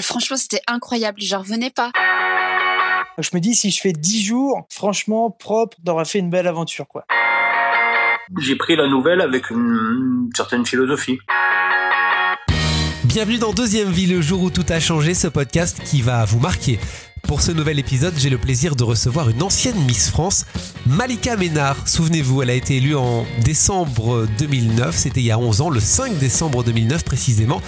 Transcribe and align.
Franchement, 0.00 0.36
c'était 0.36 0.62
incroyable. 0.66 1.20
J'en 1.20 1.40
revenais 1.40 1.70
pas. 1.70 1.90
Je 3.18 3.30
me 3.34 3.40
dis, 3.40 3.54
si 3.54 3.70
je 3.70 3.80
fais 3.80 3.92
10 3.92 4.24
jours, 4.24 4.66
franchement, 4.70 5.30
propre, 5.30 5.76
d'avoir 5.82 6.06
fait 6.06 6.20
une 6.20 6.30
belle 6.30 6.46
aventure, 6.46 6.86
quoi. 6.86 7.04
J'ai 8.38 8.56
pris 8.56 8.76
la 8.76 8.86
nouvelle 8.86 9.20
avec 9.20 9.50
une 9.50 10.30
certaine 10.36 10.64
philosophie. 10.64 11.18
Bienvenue 13.04 13.38
dans 13.38 13.52
Deuxième 13.52 13.90
Vie, 13.90 14.06
le 14.06 14.20
jour 14.20 14.42
où 14.42 14.50
tout 14.50 14.66
a 14.68 14.78
changé, 14.78 15.14
ce 15.14 15.26
podcast 15.26 15.80
qui 15.82 16.02
va 16.02 16.24
vous 16.26 16.38
marquer. 16.38 16.78
Pour 17.22 17.42
ce 17.42 17.52
nouvel 17.52 17.78
épisode, 17.78 18.14
j'ai 18.16 18.30
le 18.30 18.38
plaisir 18.38 18.74
de 18.74 18.84
recevoir 18.84 19.28
une 19.28 19.42
ancienne 19.42 19.78
Miss 19.84 20.08
France, 20.08 20.46
Malika 20.86 21.36
Ménard. 21.36 21.86
Souvenez-vous, 21.86 22.42
elle 22.42 22.50
a 22.50 22.54
été 22.54 22.76
élue 22.76 22.96
en 22.96 23.26
décembre 23.44 24.26
2009, 24.38 24.96
c'était 24.96 25.20
il 25.20 25.26
y 25.26 25.30
a 25.30 25.38
11 25.38 25.60
ans, 25.60 25.70
le 25.70 25.80
5 25.80 26.18
décembre 26.18 26.64
2009 26.64 27.04
précisément. 27.04 27.60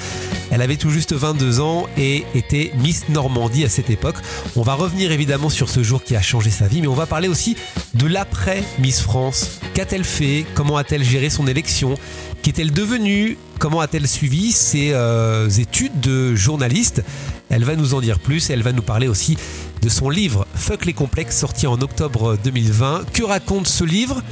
Elle 0.51 0.63
avait 0.63 0.77
tout 0.77 0.91
juste 0.91 1.13
22 1.13 1.61
ans 1.61 1.87
et 1.99 2.25
était 2.35 2.73
Miss 2.79 3.09
Normandie 3.09 3.65
à 3.65 3.69
cette 3.69 3.91
époque. 3.91 4.17
On 4.57 4.63
va 4.63 4.75
revenir 4.75 5.13
évidemment 5.13 5.51
sur 5.51 5.69
ce 5.69 5.83
jour 5.83 6.03
qui 6.03 6.17
a 6.17 6.23
changé 6.23 6.51
sa 6.51 6.67
vie, 6.67 6.81
mais 6.81 6.89
on 6.89 6.95
va 6.95 7.07
parler 7.07 7.29
aussi 7.29 7.57
de 7.95 8.07
l'après 8.07 8.65
Miss 8.79 9.01
France. 9.01 9.61
Qu'a-t-elle 9.75 10.05
fait? 10.05 10.47
Comment 10.55 10.77
a-t-elle 10.77 11.05
géré 11.05 11.29
son 11.29 11.47
élection? 11.47 11.95
Qu'est-elle 12.43 12.73
devenue? 12.73 13.37
Comment 13.61 13.81
a-t-elle 13.81 14.09
suivi 14.09 14.53
ses 14.53 14.93
euh, 14.95 15.47
études 15.51 16.01
de 16.01 16.35
journaliste 16.35 17.05
Elle 17.51 17.63
va 17.65 17.77
nous 17.77 17.93
en 17.93 18.01
dire 18.01 18.19
plus 18.19 18.49
et 18.49 18.55
elle 18.55 18.63
va 18.63 18.73
nous 18.73 18.81
parler 18.81 19.07
aussi 19.07 19.37
de 19.83 19.89
son 19.91 20.09
livre 20.09 20.47
Fuck 20.55 20.87
les 20.87 20.95
complexes 20.95 21.37
sorti 21.37 21.67
en 21.67 21.79
octobre 21.83 22.39
2020. 22.43 23.13
Que 23.13 23.23
raconte 23.23 23.69
ce 23.69 23.85
livre? 23.85 24.23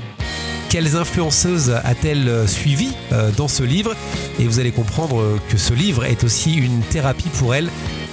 Quelles 0.70 0.96
influenceuses 0.96 1.78
a-t-elle 1.84 2.48
suivi 2.48 2.88
euh, 3.12 3.30
dans 3.36 3.48
ce 3.48 3.62
livre? 3.62 3.94
Et 4.38 4.44
vous 4.44 4.60
allez 4.60 4.72
comprendre 4.72 5.22
que 5.50 5.58
ce 5.58 5.74
livre 5.74 6.06
est 6.06 6.24
aussi 6.24 6.54
une 6.54 6.80
thérapie 6.80 7.28
pour 7.38 7.54
elle. 7.54 7.68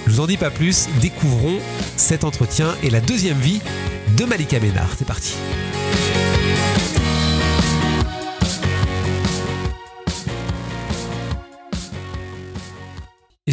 Je 0.08 0.12
vous 0.12 0.20
en 0.20 0.28
dis 0.28 0.36
pas 0.38 0.52
plus, 0.52 0.90
découvrons 1.00 1.60
cet 1.96 2.26
entretien 2.26 2.76
et 2.84 2.90
la 2.90 3.00
deuxième 3.00 3.40
vie 3.40 3.62
de 4.18 4.26
Malika 4.26 4.60
Ménard. 4.60 4.90
C'est 4.98 5.08
parti. 5.08 5.34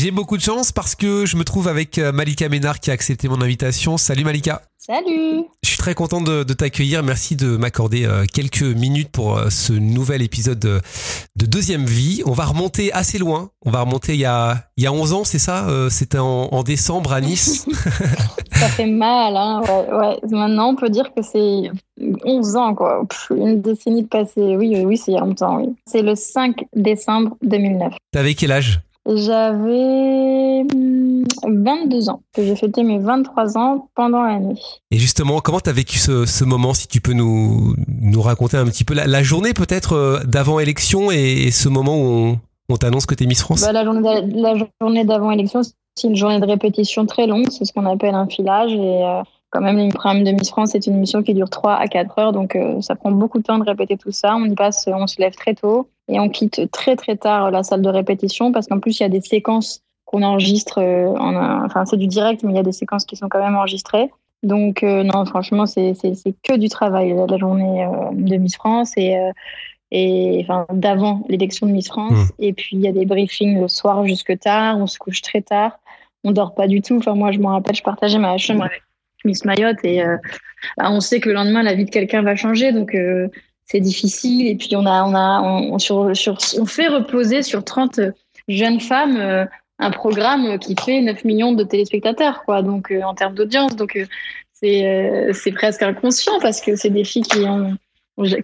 J'ai 0.03 0.11
beaucoup 0.11 0.37
de 0.37 0.43
chance 0.43 0.73
parce 0.73 0.97
que 0.97 1.27
je 1.27 1.37
me 1.37 1.45
trouve 1.45 1.69
avec 1.69 1.97
euh, 1.97 2.11
Malika 2.11 2.49
Ménard 2.49 2.81
qui 2.81 2.91
a 2.91 2.93
accepté 2.93 3.29
mon 3.29 3.41
invitation. 3.41 3.97
Salut 3.97 4.25
Malika. 4.25 4.63
Salut. 4.77 5.45
Je 5.63 5.69
suis 5.69 5.79
très 5.79 5.95
content 5.95 6.21
de, 6.21 6.43
t'accueillir. 6.43 7.05
Merci 7.05 7.37
de 7.37 7.57
m'accorder 7.57 8.05
euh, 8.05 8.25
quelques 8.25 8.65
minutes 8.65 9.11
pour 9.13 9.39
euh, 9.39 9.49
ce 9.49 9.73
nouvel 9.73 10.23
épisode 10.23 10.59
de, 10.59 10.81
Deuxième 11.37 11.85
Vie. 11.85 12.21
On 12.27 12.33
va 12.33 12.47
remonter 12.47 12.93
assez 12.93 13.17
loin. 13.17 13.51
On 13.65 13.71
va 13.71 13.83
remonter 13.83 14.15
il 14.15 14.19
y 14.19 14.25
a, 14.25 14.65
il 14.77 14.83
y 14.83 14.89
a 14.89 14.93
11 14.93 15.13
ans, 15.13 15.23
c'est 15.23 15.39
ça 15.39 15.69
C'était 15.89 16.19
en, 16.19 16.65
décembre 16.65 17.13
à 17.13 17.21
Nice. 17.21 17.65
ça 18.55 18.67
fait 18.67 18.87
mal. 18.87 19.37
Hein 19.37 19.63
ouais, 19.69 20.19
Maintenant, 20.33 20.71
on 20.71 20.75
peut 20.75 20.91
dire 20.91 21.15
que 21.15 21.23
c'est 21.23 21.71
11 22.25 22.57
ans, 22.57 22.75
quoi. 22.75 23.07
une 23.31 23.63
décennie 23.63 24.03
de 24.03 24.09
passé. 24.09 24.57
Oui, 24.57 24.83
oui, 24.85 24.97
c'est 24.97 25.13
il 25.13 25.15
y 25.15 25.19
a 25.19 25.21
longtemps. 25.21 25.59
Oui. 25.59 25.69
C'est 25.87 26.03
le 26.03 26.17
5 26.17 26.57
décembre 26.75 27.37
2009. 27.43 27.93
T'avais 28.11 28.35
quel 28.35 28.51
âge? 28.51 28.81
J'avais 29.07 30.65
22 31.45 32.09
ans, 32.09 32.23
que 32.33 32.45
j'ai 32.45 32.55
fêté 32.57 32.83
mes 32.85 32.99
23 32.99 33.59
ans 33.59 33.89
pendant 33.95 34.23
l'année. 34.23 34.55
Et 34.91 34.99
justement, 34.99 35.41
comment 35.41 35.61
tu 35.61 35.71
as 35.71 35.73
vécu 35.73 35.99
ce, 35.99 36.45
moment, 36.45 36.75
si 36.75 36.87
tu 36.89 37.01
peux 37.01 37.13
nous, 37.13 37.75
nous 37.89 38.23
raconter 38.23 38.57
un 38.57 38.65
petit 38.65 38.85
peu 38.85 38.95
la, 38.95 39.23
journée 39.23 39.55
peut-être 39.55 39.95
euh, 39.95 40.21
d'avant 40.25 40.61
élection 40.61 41.11
et, 41.11 41.51
ce 41.51 41.69
moment 41.69 41.97
où 41.97 42.37
on, 42.69 42.77
t'annonce 42.77 43.07
que 43.07 43.15
tu 43.15 43.25
es 43.25 43.27
Miss 43.27 43.43
France? 43.43 43.63
Bah, 43.63 43.73
La 43.73 43.85
journée 43.85 45.05
d'avant 45.05 45.31
élection, 45.31 45.63
c'est 45.63 46.09
une 46.09 46.17
journée 46.17 46.41
de 46.41 46.47
répétition 46.47 47.05
très 47.07 47.27
longue, 47.27 47.49
c'est 47.51 47.65
ce 47.65 47.73
qu'on 47.73 47.87
appelle 47.87 48.15
un 48.15 48.27
filage. 48.27 48.73
Et 48.73 49.05
euh, 49.05 49.23
quand 49.51 49.61
même, 49.61 49.79
le 49.79 49.89
programme 49.89 50.23
de 50.23 50.31
Miss 50.31 50.51
France, 50.51 50.71
c'est 50.73 50.87
une 50.87 50.99
mission 50.99 51.23
qui 51.23 51.35
dure 51.35 51.51
3 51.51 51.75
à 51.75 51.89
4 51.89 52.19
heures, 52.19 52.33
donc 52.33 52.55
euh, 52.57 52.81
ça 52.81 52.95
prend 52.95 53.11
beaucoup 53.11 53.39
de 53.39 53.45
temps 53.45 53.59
de 53.59 53.65
répéter 53.65 53.97
tout 53.97 54.13
ça. 54.13 54.37
On 54.37 54.45
y 54.45 54.55
passe, 54.55 54.87
on 54.87 55.07
se 55.07 55.21
lève 55.21 55.35
très 55.35 55.55
tôt 55.55 55.89
et 56.09 56.21
on 56.21 56.29
quitte 56.29 56.71
très 56.71 56.97
très 56.97 57.17
tard 57.17 57.51
la 57.51 57.63
salle 57.63 57.83
de 57.83 57.89
répétition 57.89 58.53
parce 58.53 58.67
qu'en 58.67 58.81
plus 58.81 59.01
il 59.01 59.03
y 59.03 59.07
a 59.07 59.09
des 59.09 59.21
séquences 59.21 59.83
qu'on 60.13 60.23
enregistre. 60.23 60.79
Euh, 60.79 61.09
en, 61.09 61.65
enfin, 61.65 61.85
c'est 61.87 61.97
du 61.97 62.07
direct, 62.07 62.43
mais 62.45 62.53
il 62.53 62.57
y 62.57 62.61
a 62.61 62.65
des 62.65 62.73
séquences 62.73 63.05
qui 63.05 63.17
sont 63.17 63.29
quand 63.29 63.43
même 63.43 63.57
enregistrées. 63.57 64.11
Donc 64.43 64.83
euh, 64.83 65.03
non, 65.03 65.25
franchement, 65.25 65.67
c'est 65.67 65.95
que 66.43 66.57
du 66.57 66.69
travail 66.69 67.15
la, 67.29 67.39
journée 67.39 67.85
euh, 67.85 68.11
de 68.13 68.37
Miss 68.37 68.57
France 68.57 68.93
et 68.97 69.17
et 69.95 70.41
enfin 70.43 70.67
d'avant 70.73 71.23
l'élection 71.29 71.67
de 71.67 71.73
Miss 71.73 71.89
France. 71.89 72.13
Mmh. 72.13 72.31
Et 72.41 72.53
puis 72.53 72.77
il 72.77 72.81
y 72.81 72.89
a 72.89 72.93
des 72.93 73.05
briefings 73.05 73.61
le 73.61 73.69
soir 73.69 74.07
jusque 74.07 74.39
tard. 74.39 74.79
On 74.79 74.87
se 74.87 74.99
couche 74.99 75.23
très 75.23 75.43
tard. 75.43 75.79
On 76.25 76.33
dort 76.33 76.55
pas 76.55 76.67
du 76.67 76.83
tout. 76.83 76.97
Enfin 76.97 77.15
moi, 77.15 77.31
je 77.31 77.39
me 77.39 77.47
rappelle, 77.47 77.77
je 77.77 77.83
partageais 77.83 78.19
ma 78.19 78.37
chambre 78.39 78.65
avec 78.65 78.83
Miss 79.25 79.45
Mayotte 79.45 79.85
et 79.85 80.03
bah, 80.77 80.91
on 80.91 81.01
sait 81.01 81.21
que 81.21 81.29
le 81.29 81.35
lendemain 81.35 81.63
la 81.63 81.75
vie 81.75 81.85
de 81.85 81.91
quelqu'un 81.91 82.23
va 82.23 82.37
changer. 82.37 82.73
Donc 82.73 82.97
c'est 83.73 83.81
difficile. 83.81 84.47
Et 84.47 84.55
puis 84.55 84.77
on 84.77 84.85
a, 84.85 85.03
on 85.03 85.15
a, 85.15 85.41
on, 85.41 85.79
sur, 85.79 86.15
sur, 86.15 86.37
on 86.59 86.67
fait 86.67 86.89
reposer 86.89 87.43
sur 87.43 87.65
30 87.65 88.01
jeunes 88.47 88.81
femmes 88.81 89.17
euh, 89.17 89.47
un 89.79 89.91
programme 89.91 90.59
qui 90.59 90.77
fait 90.77 91.01
9 91.01 91.25
millions 91.25 91.53
de 91.53 91.65
téléspectateurs, 91.65 92.45
quoi. 92.45 92.63
Donc 92.63 92.93
euh, 92.93 93.03
en 93.03 93.15
termes 93.15 93.35
d'audience, 93.35 93.75
donc 93.75 93.97
euh, 93.97 94.05
c'est, 94.53 95.31
c'est 95.33 95.53
presque 95.53 95.83
inconscient 95.83 96.39
parce 96.41 96.61
que 96.61 96.77
c'est 96.77 96.91
des 96.91 97.03
filles 97.03 97.23
qui 97.23 97.41
ont, 97.41 97.77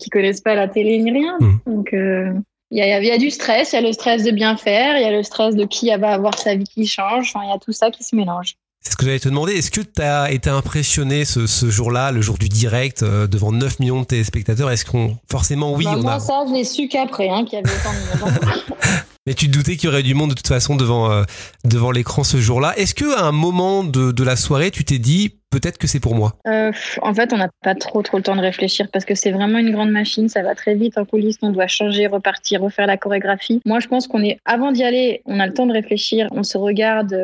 qui 0.01 0.11
connaissent 0.11 0.41
pas 0.41 0.55
la 0.55 0.67
télé 0.67 0.99
ni 0.99 1.13
rien. 1.13 1.37
Mmh. 1.39 1.59
Donc 1.67 1.91
il 1.93 2.79
y 2.79 2.83
a, 2.83 3.01
y 3.01 3.11
a, 3.11 3.19
du 3.19 3.31
stress, 3.31 3.73
il 3.73 3.77
y 3.77 3.79
a 3.79 3.83
le 3.83 3.93
stress 3.93 4.25
de 4.25 4.31
bien 4.31 4.57
faire, 4.57 4.97
il 4.97 5.03
y 5.03 5.07
a 5.07 5.13
le 5.13 5.23
stress 5.23 5.55
de 5.55 5.65
qui 5.65 5.95
va 5.95 6.13
avoir 6.15 6.37
sa 6.39 6.57
vie 6.57 6.65
qui 6.65 6.87
change. 6.87 7.35
il 7.37 7.49
y 7.49 7.53
a 7.53 7.59
tout 7.59 7.73
ça 7.73 7.91
qui 7.91 8.03
se 8.03 8.17
mélange. 8.17 8.57
C'est 8.81 8.93
ce 8.93 8.97
que 8.97 9.05
j'allais 9.05 9.19
te 9.19 9.29
demander. 9.29 9.55
Est-ce 9.55 9.71
que 9.71 9.81
tu 9.81 10.03
as 10.03 10.31
été 10.31 10.51
impressionné 10.51 11.25
ce, 11.25 11.47
ce 11.47 11.69
jour-là, 11.69 12.13
le 12.13 12.21
jour 12.21 12.39
du 12.39 12.49
direct, 12.49 13.03
euh, 13.03 13.27
devant 13.27 13.53
9 13.53 13.81
millions 13.81 14.01
de 14.01 14.07
téléspectateurs? 14.07 14.71
Est-ce 14.71 14.85
qu'on. 14.85 15.17
Forcément, 15.31 15.73
oui. 15.75 15.85
Bah, 15.85 15.95
on 15.97 16.03
moi, 16.03 16.15
a... 16.15 16.21
ça, 16.21 16.45
je 16.49 16.55
l'ai 16.55 16.65
su 16.65 16.89
qu'après, 16.89 17.29
hein, 17.29 17.45
qu'il 17.45 17.59
y 17.59 17.63
avait 17.63 17.71
autant 17.71 17.93
de 17.93 18.61
Mais 19.27 19.35
tu 19.35 19.51
te 19.51 19.53
doutais 19.53 19.77
qu'il 19.77 19.91
y 19.91 19.93
aurait 19.93 20.03
du 20.03 20.15
monde 20.15 20.31
de 20.31 20.35
toute 20.35 20.49
façon 20.49 20.75
devant, 20.75 21.11
euh, 21.11 21.23
devant 21.65 21.91
l'écran 21.91 22.25
ce 22.25 22.39
jour-là. 22.39 22.73
Est-ce 22.79 22.95
qu'à 22.95 23.27
un 23.27 23.33
moment 23.33 23.85
de, 23.85 24.11
de 24.11 24.25
la 24.25 24.37
soirée, 24.37 24.71
tu 24.71 24.85
t'es 24.85 24.99
dit 24.99 25.35
peut-être 25.51 25.77
que 25.77 25.87
c'est 25.87 26.01
pour 26.01 26.15
moi? 26.15 26.37
Euh, 26.47 26.73
En 27.03 27.13
fait, 27.13 27.35
on 27.35 27.37
n'a 27.37 27.51
pas 27.63 27.75
trop 27.75 28.01
trop 28.03 28.17
le 28.17 28.23
temps 28.23 28.37
de 28.37 28.41
réfléchir 28.41 28.87
parce 28.91 29.05
que 29.05 29.15
c'est 29.15 29.31
vraiment 29.31 29.59
une 29.59 29.71
grande 29.71 29.91
machine. 29.91 30.31
Ça 30.31 30.41
va 30.43 30.55
très 30.55 30.75
vite 30.77 30.97
en 30.97 31.05
coulisses. 31.05 31.37
On 31.43 31.51
doit 31.51 31.67
changer, 31.67 32.07
repartir, 32.07 32.63
refaire 32.63 32.87
la 32.87 32.97
chorégraphie. 32.97 33.61
Moi, 33.67 33.81
je 33.81 33.89
pense 33.89 34.07
qu'on 34.07 34.23
est 34.23 34.39
avant 34.47 34.73
d'y 34.73 34.83
aller, 34.83 35.21
on 35.27 35.41
a 35.41 35.47
le 35.47 35.53
temps 35.53 35.67
de 35.67 35.75
réfléchir. 35.75 36.29
On 36.31 36.43
se 36.43 36.57
regarde 36.57 37.15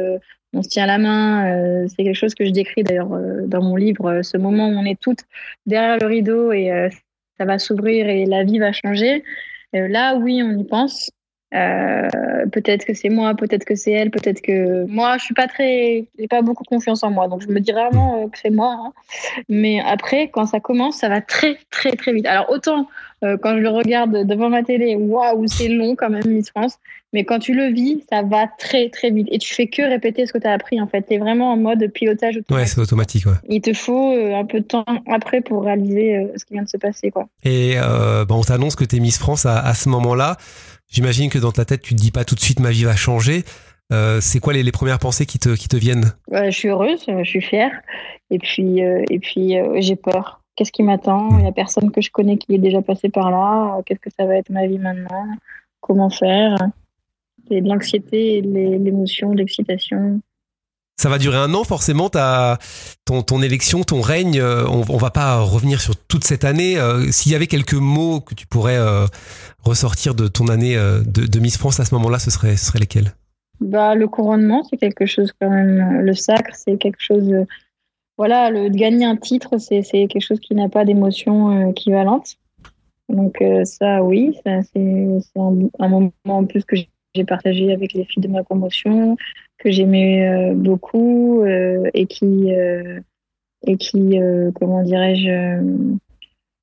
on 0.54 0.62
se 0.62 0.68
tient 0.68 0.86
la 0.86 0.98
main. 0.98 1.46
Euh, 1.50 1.86
c'est 1.88 2.04
quelque 2.04 2.16
chose 2.16 2.34
que 2.34 2.44
je 2.44 2.50
décris 2.50 2.82
d'ailleurs 2.82 3.12
euh, 3.12 3.46
dans 3.46 3.62
mon 3.62 3.76
livre, 3.76 4.06
euh, 4.06 4.22
ce 4.22 4.36
moment 4.36 4.68
où 4.68 4.72
on 4.72 4.84
est 4.84 5.00
toutes 5.00 5.24
derrière 5.66 5.98
le 5.98 6.06
rideau 6.06 6.52
et 6.52 6.90
ça 7.38 7.44
va 7.44 7.58
s'ouvrir 7.58 8.08
et 8.08 8.26
la 8.26 8.44
vie 8.44 8.58
va 8.58 8.72
changer. 8.72 9.24
là, 9.72 10.16
oui, 10.16 10.42
on 10.42 10.56
y 10.56 10.64
pense. 10.64 11.10
Peut-être 12.52 12.84
que 12.84 12.94
c'est 12.94 13.08
moi, 13.08 13.34
peut-être 13.34 13.64
que 13.64 13.74
c'est 13.74 13.92
elle, 13.92 14.10
peut-être 14.10 14.40
que 14.40 14.84
moi, 14.86 15.16
je 15.18 15.24
suis 15.24 15.34
pas 15.34 15.46
très, 15.46 16.04
j'ai 16.18 16.28
pas 16.28 16.42
beaucoup 16.42 16.64
confiance 16.64 17.02
en 17.02 17.10
moi, 17.10 17.28
donc 17.28 17.42
je 17.42 17.48
me 17.48 17.60
dis 17.60 17.72
vraiment 17.72 18.28
que 18.28 18.38
c'est 18.38 18.50
moi. 18.50 18.76
Hein. 18.78 18.92
Mais 19.48 19.80
après, 19.80 20.28
quand 20.28 20.46
ça 20.46 20.60
commence, 20.60 20.98
ça 20.98 21.08
va 21.08 21.20
très, 21.20 21.58
très, 21.70 21.92
très 21.92 22.12
vite. 22.12 22.26
Alors 22.26 22.50
autant 22.50 22.88
quand 23.40 23.56
je 23.56 23.62
le 23.62 23.70
regarde 23.70 24.26
devant 24.26 24.50
ma 24.50 24.62
télé, 24.62 24.96
waouh, 24.96 25.46
c'est 25.46 25.68
long 25.68 25.96
quand 25.96 26.10
même, 26.10 26.26
Miss 26.26 26.50
France. 26.50 26.78
Mais 27.14 27.24
quand 27.24 27.38
tu 27.38 27.54
le 27.54 27.66
vis, 27.68 28.02
ça 28.10 28.22
va 28.22 28.48
très 28.58 28.90
très 28.90 29.10
vite. 29.10 29.28
Et 29.30 29.38
tu 29.38 29.54
fais 29.54 29.68
que 29.68 29.82
répéter 29.82 30.26
ce 30.26 30.32
que 30.32 30.38
tu 30.38 30.48
as 30.48 30.52
appris 30.52 30.80
en 30.80 30.88
fait. 30.88 31.02
Tu 31.06 31.14
es 31.14 31.18
vraiment 31.18 31.52
en 31.52 31.56
mode 31.56 31.86
pilotage 31.92 32.36
automatique. 32.36 32.56
Ouais, 32.56 32.66
c'est 32.66 32.80
automatique. 32.80 33.26
Ouais. 33.26 33.38
Il 33.48 33.60
te 33.60 33.72
faut 33.72 34.12
euh, 34.12 34.34
un 34.34 34.44
peu 34.44 34.58
de 34.58 34.64
temps 34.64 34.84
après 35.08 35.40
pour 35.40 35.62
réaliser 35.62 36.16
euh, 36.16 36.26
ce 36.36 36.44
qui 36.44 36.54
vient 36.54 36.64
de 36.64 36.68
se 36.68 36.76
passer. 36.76 37.12
Quoi. 37.12 37.28
Et 37.44 37.74
euh, 37.76 38.24
bah, 38.24 38.34
on 38.34 38.42
t'annonce 38.42 38.74
que 38.74 38.84
tu 38.84 38.96
es 38.96 38.98
Miss 38.98 39.18
France 39.18 39.46
à, 39.46 39.60
à 39.60 39.74
ce 39.74 39.88
moment-là. 39.90 40.36
J'imagine 40.94 41.28
que 41.28 41.38
dans 41.38 41.50
ta 41.50 41.64
tête, 41.64 41.82
tu 41.82 41.96
te 41.96 42.00
dis 42.00 42.12
pas 42.12 42.24
tout 42.24 42.36
de 42.36 42.40
suite 42.40 42.60
ma 42.60 42.70
vie 42.70 42.84
va 42.84 42.94
changer. 42.94 43.42
c'est 44.20 44.38
quoi 44.38 44.52
les, 44.52 44.62
les, 44.62 44.72
premières 44.72 45.00
pensées 45.00 45.26
qui 45.26 45.40
te, 45.40 45.56
qui 45.56 45.66
te 45.66 45.76
viennent? 45.76 46.12
Je 46.30 46.50
suis 46.50 46.68
heureuse, 46.68 47.04
je 47.08 47.28
suis 47.28 47.42
fière. 47.42 47.72
Et 48.30 48.38
puis, 48.38 48.78
et 48.78 49.18
puis 49.18 49.56
j'ai 49.80 49.96
peur. 49.96 50.40
Qu'est-ce 50.54 50.70
qui 50.70 50.84
m'attend? 50.84 51.30
Il 51.38 51.42
n'y 51.42 51.48
a 51.48 51.52
personne 51.52 51.90
que 51.90 52.00
je 52.00 52.12
connais 52.12 52.36
qui 52.36 52.54
est 52.54 52.58
déjà 52.58 52.80
passé 52.80 53.08
par 53.08 53.32
là. 53.32 53.82
Qu'est-ce 53.84 53.98
que 53.98 54.10
ça 54.16 54.24
va 54.24 54.36
être 54.36 54.50
ma 54.50 54.68
vie 54.68 54.78
maintenant? 54.78 55.26
Comment 55.80 56.10
faire? 56.10 56.56
Et 57.50 57.60
de 57.60 57.68
l'anxiété, 57.68 58.40
l'émotion, 58.40 59.32
l'excitation. 59.32 60.20
Ça 60.96 61.08
va 61.08 61.18
durer 61.18 61.38
un 61.38 61.52
an 61.54 61.64
forcément, 61.64 62.08
ton, 62.08 63.42
élection, 63.42 63.82
ton 63.82 64.00
règne. 64.00 64.38
Euh, 64.38 64.64
on, 64.68 64.84
on 64.88 64.96
va 64.96 65.10
pas 65.10 65.40
revenir 65.40 65.80
sur 65.80 65.96
toute 65.96 66.22
cette 66.22 66.44
année. 66.44 66.78
Euh, 66.78 67.10
s'il 67.10 67.32
y 67.32 67.34
avait 67.34 67.48
quelques 67.48 67.74
mots 67.74 68.20
que 68.20 68.34
tu 68.34 68.46
pourrais 68.46 68.78
euh, 68.78 69.06
ressortir 69.64 70.14
de 70.14 70.28
ton 70.28 70.46
année 70.46 70.76
de, 70.76 71.26
de, 71.26 71.40
Miss 71.40 71.58
France 71.58 71.80
à 71.80 71.84
ce 71.84 71.94
moment-là, 71.96 72.20
ce 72.20 72.30
serait, 72.30 72.54
lesquels 72.78 73.12
bah, 73.60 73.96
Le 73.96 74.06
couronnement, 74.06 74.62
c'est 74.70 74.76
quelque 74.76 75.04
chose 75.04 75.32
quand 75.40 75.50
même. 75.50 76.00
Le 76.00 76.14
sacre, 76.14 76.54
c'est 76.54 76.78
quelque 76.78 77.00
chose. 77.00 77.28
voilà, 78.16 78.50
le, 78.50 78.68
gagner 78.68 79.04
un 79.04 79.16
titre, 79.16 79.58
c'est 79.58 79.82
quelque 79.82 80.20
chose 80.20 80.38
qui 80.38 80.54
n'a 80.54 80.68
pas 80.68 80.84
d'émotion 80.84 81.70
équivalente. 81.70 82.36
Donc 83.08 83.42
ça, 83.64 84.02
oui, 84.02 84.38
c'est 84.46 84.78
un, 85.36 85.58
un, 85.80 85.88
moment 85.88 86.12
en 86.26 86.44
plus 86.44 86.64
que 86.64 86.76
j'ai 86.76 86.88
j'ai 87.14 87.24
partagé 87.24 87.72
avec 87.72 87.92
les 87.92 88.04
filles 88.04 88.22
de 88.22 88.28
ma 88.28 88.42
promotion, 88.42 89.16
que 89.58 89.70
j'aimais 89.70 90.28
euh, 90.28 90.54
beaucoup 90.54 91.42
euh, 91.42 91.88
et 91.94 92.06
qui 92.06 92.52
euh, 92.52 93.00
et 93.66 93.76
qui 93.76 94.18
comment 94.56 94.82
dirais-je 94.82 95.30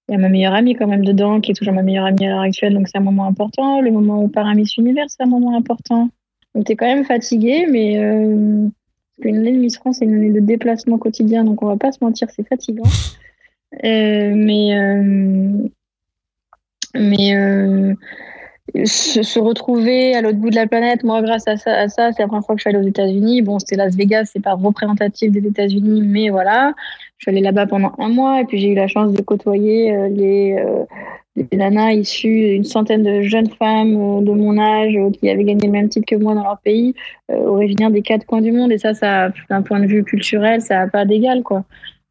il 0.08 0.14
y 0.14 0.16
a 0.16 0.18
ma 0.18 0.30
meilleure 0.30 0.54
amie 0.54 0.76
quand 0.76 0.88
même 0.88 1.06
dedans 1.06 1.40
qui 1.40 1.52
est 1.52 1.56
toujours 1.56 1.74
ma 1.74 1.82
meilleure 1.82 2.06
amie 2.06 2.26
à 2.26 2.30
l'heure 2.30 2.42
actuelle 2.42 2.74
donc 2.74 2.88
c'est 2.88 2.98
un 2.98 3.02
moment 3.02 3.26
important. 3.26 3.82
Le 3.82 3.92
moment 3.92 4.22
où 4.22 4.28
part 4.28 4.46
un 4.46 4.54
Miss 4.54 4.78
Univers 4.78 5.06
c'est 5.08 5.24
un 5.24 5.28
moment 5.28 5.56
important. 5.56 6.10
Donc 6.54 6.66
t'es 6.66 6.76
quand 6.76 6.86
même 6.86 7.06
fatigué 7.06 7.66
mais 7.72 7.96
une 7.96 8.72
année 9.26 9.52
de 9.54 9.58
Miss 9.58 9.78
France 9.78 9.98
c'est 10.00 10.06
une 10.06 10.16
année 10.16 10.32
de 10.32 10.42
déplacement 10.42 11.00
quotidien 11.00 11.44
donc 11.44 11.64
on 11.64 11.68
va 11.68 11.78
pas 11.78 11.92
se 11.92 12.04
mentir 12.04 12.28
c'est 12.30 12.48
fatigant. 12.48 12.84
Mais 13.82 14.76
mais 16.94 17.96
se, 18.86 19.40
retrouver 19.40 20.16
à 20.16 20.22
l'autre 20.22 20.38
bout 20.38 20.50
de 20.50 20.56
la 20.56 20.68
planète, 20.68 21.04
moi, 21.04 21.22
grâce 21.22 21.48
à 21.48 21.58
ça, 21.58 21.88
c'est 21.88 22.20
la 22.20 22.28
première 22.28 22.46
fois 22.46 22.56
que 22.56 22.60
je 22.60 22.70
suis 22.70 22.76
allée 22.76 22.86
aux 22.86 22.88
États-Unis. 22.88 23.42
Bon, 23.42 23.60
c'était 23.60 23.76
Las 23.76 23.96
Vegas, 23.96 24.30
c'est 24.32 24.42
pas 24.42 24.54
représentatif 24.54 25.32
des 25.32 25.46
États-Unis, 25.46 26.02
mais 26.06 26.30
voilà. 26.30 26.74
Je 27.18 27.26
suis 27.26 27.32
allée 27.32 27.42
là-bas 27.42 27.68
pendant 27.68 27.94
un 28.00 28.10
mois 28.10 28.42
et 28.42 28.46
puis 28.46 28.58
j'ai 28.58 28.70
eu 28.70 28.76
la 28.76 28.88
chance 28.88 29.14
de 29.14 29.22
côtoyer 29.22 29.94
euh, 29.94 30.10
les, 30.10 30.54
euh, 30.54 30.86
nanas 31.54 31.94
issues, 31.94 32.56
une 32.56 32.64
centaine 32.64 33.04
de 33.04 33.22
jeunes 33.22 33.50
femmes 33.50 33.96
euh, 33.96 34.22
de 34.22 34.32
mon 34.32 34.58
âge 34.58 34.98
qui 35.20 35.30
avaient 35.30 35.44
gagné 35.44 35.68
le 35.68 35.72
même 35.72 35.90
titre 35.90 36.08
que 36.08 36.16
moi 36.16 36.34
dans 36.34 36.44
leur 36.44 36.58
pays, 36.60 36.96
originaires 37.30 37.92
des 37.92 38.02
quatre 38.02 38.26
coins 38.26 38.42
du 38.42 38.52
monde. 38.52 38.72
Et 38.72 38.78
ça, 38.78 38.94
ça 38.94 39.30
d'un 39.50 39.62
point 39.62 39.80
de 39.80 39.86
vue 39.86 40.04
culturel, 40.04 40.62
ça 40.62 40.78
n'a 40.78 40.88
pas 40.88 41.06
d'égal, 41.06 41.44
quoi. 41.44 41.64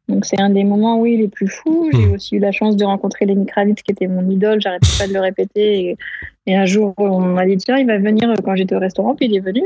Donc 0.07 0.25
c'est 0.25 0.39
un 0.39 0.49
des 0.49 0.63
moments, 0.63 0.99
oui, 0.99 1.17
les 1.17 1.27
plus 1.27 1.47
fous. 1.47 1.89
J'ai 1.93 2.05
hmm. 2.05 2.13
aussi 2.13 2.35
eu 2.35 2.39
la 2.39 2.51
chance 2.51 2.75
de 2.75 2.83
rencontrer 2.83 3.25
Lenny 3.25 3.45
Kravitz, 3.45 3.81
qui 3.81 3.91
était 3.91 4.07
mon 4.07 4.29
idole. 4.29 4.61
J'arrêtais 4.61 4.89
pas 4.97 5.07
de 5.07 5.13
le 5.13 5.19
répéter. 5.19 5.95
Et, 6.47 6.55
un 6.55 6.65
jour, 6.65 6.93
on 6.97 7.19
m'a 7.21 7.45
dit 7.45 7.57
tiens, 7.57 7.77
il 7.77 7.87
va 7.87 7.97
venir 7.97 8.33
quand 8.43 8.55
j'étais 8.55 8.75
au 8.75 8.79
restaurant, 8.79 9.15
puis 9.15 9.27
il 9.27 9.35
est 9.35 9.41
venu. 9.41 9.63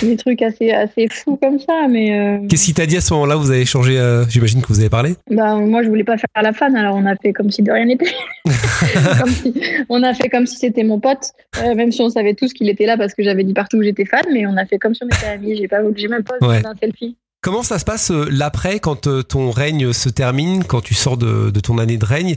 Des 0.00 0.16
trucs 0.16 0.40
assez 0.42 0.70
assez 0.70 1.08
fous 1.08 1.36
comme 1.36 1.58
ça, 1.58 1.86
mais. 1.90 2.16
Euh, 2.16 2.46
Qu'est-ce 2.48 2.66
qu'il 2.66 2.74
t'a 2.74 2.86
dit 2.86 2.96
à 2.96 3.00
ce 3.00 3.12
moment-là? 3.14 3.36
Vous 3.36 3.50
avez 3.50 3.62
échangé 3.62 3.98
euh, 3.98 4.24
J'imagine 4.28 4.62
que 4.62 4.68
vous 4.68 4.78
avez 4.78 4.88
parlé. 4.88 5.14
Bah 5.30 5.56
moi, 5.56 5.82
je 5.82 5.88
voulais 5.88 6.04
pas 6.04 6.16
faire 6.16 6.42
la 6.42 6.52
fan, 6.52 6.74
alors 6.76 6.94
on 6.94 7.04
a 7.04 7.16
fait 7.16 7.32
comme 7.32 7.50
si 7.50 7.62
de 7.62 7.72
rien 7.72 7.84
n'était. 7.84 8.06
on 9.88 10.02
a 10.02 10.14
fait 10.14 10.28
comme 10.28 10.46
si 10.46 10.56
c'était 10.56 10.84
mon 10.84 11.00
pote, 11.00 11.32
euh, 11.62 11.74
même 11.74 11.90
si 11.90 12.00
on 12.00 12.08
savait 12.08 12.34
tous 12.34 12.52
qu'il 12.52 12.68
était 12.68 12.86
là 12.86 12.96
parce 12.96 13.12
que 13.12 13.22
j'avais 13.22 13.42
dit 13.42 13.54
partout 13.54 13.78
que 13.78 13.84
j'étais 13.84 14.04
fan, 14.04 14.22
mais 14.32 14.46
on 14.46 14.56
a 14.56 14.64
fait 14.66 14.78
comme 14.78 14.94
si 14.94 15.02
on 15.02 15.08
était 15.08 15.26
amis. 15.26 15.56
J'ai 15.56 15.68
pas, 15.68 15.80
j'ai 15.96 16.08
même 16.08 16.24
pas 16.24 16.36
ouais. 16.46 16.64
un 16.64 16.74
selfie. 16.76 17.16
Comment 17.42 17.64
ça 17.64 17.80
se 17.80 17.84
passe 17.84 18.12
euh, 18.12 18.28
l'après 18.30 18.78
quand 18.78 19.08
euh, 19.08 19.24
ton 19.24 19.50
règne 19.50 19.92
se 19.92 20.08
termine, 20.08 20.62
quand 20.62 20.80
tu 20.80 20.94
sors 20.94 21.16
de, 21.16 21.50
ton 21.58 21.78
année 21.78 21.96
de 21.96 22.04
règne? 22.04 22.36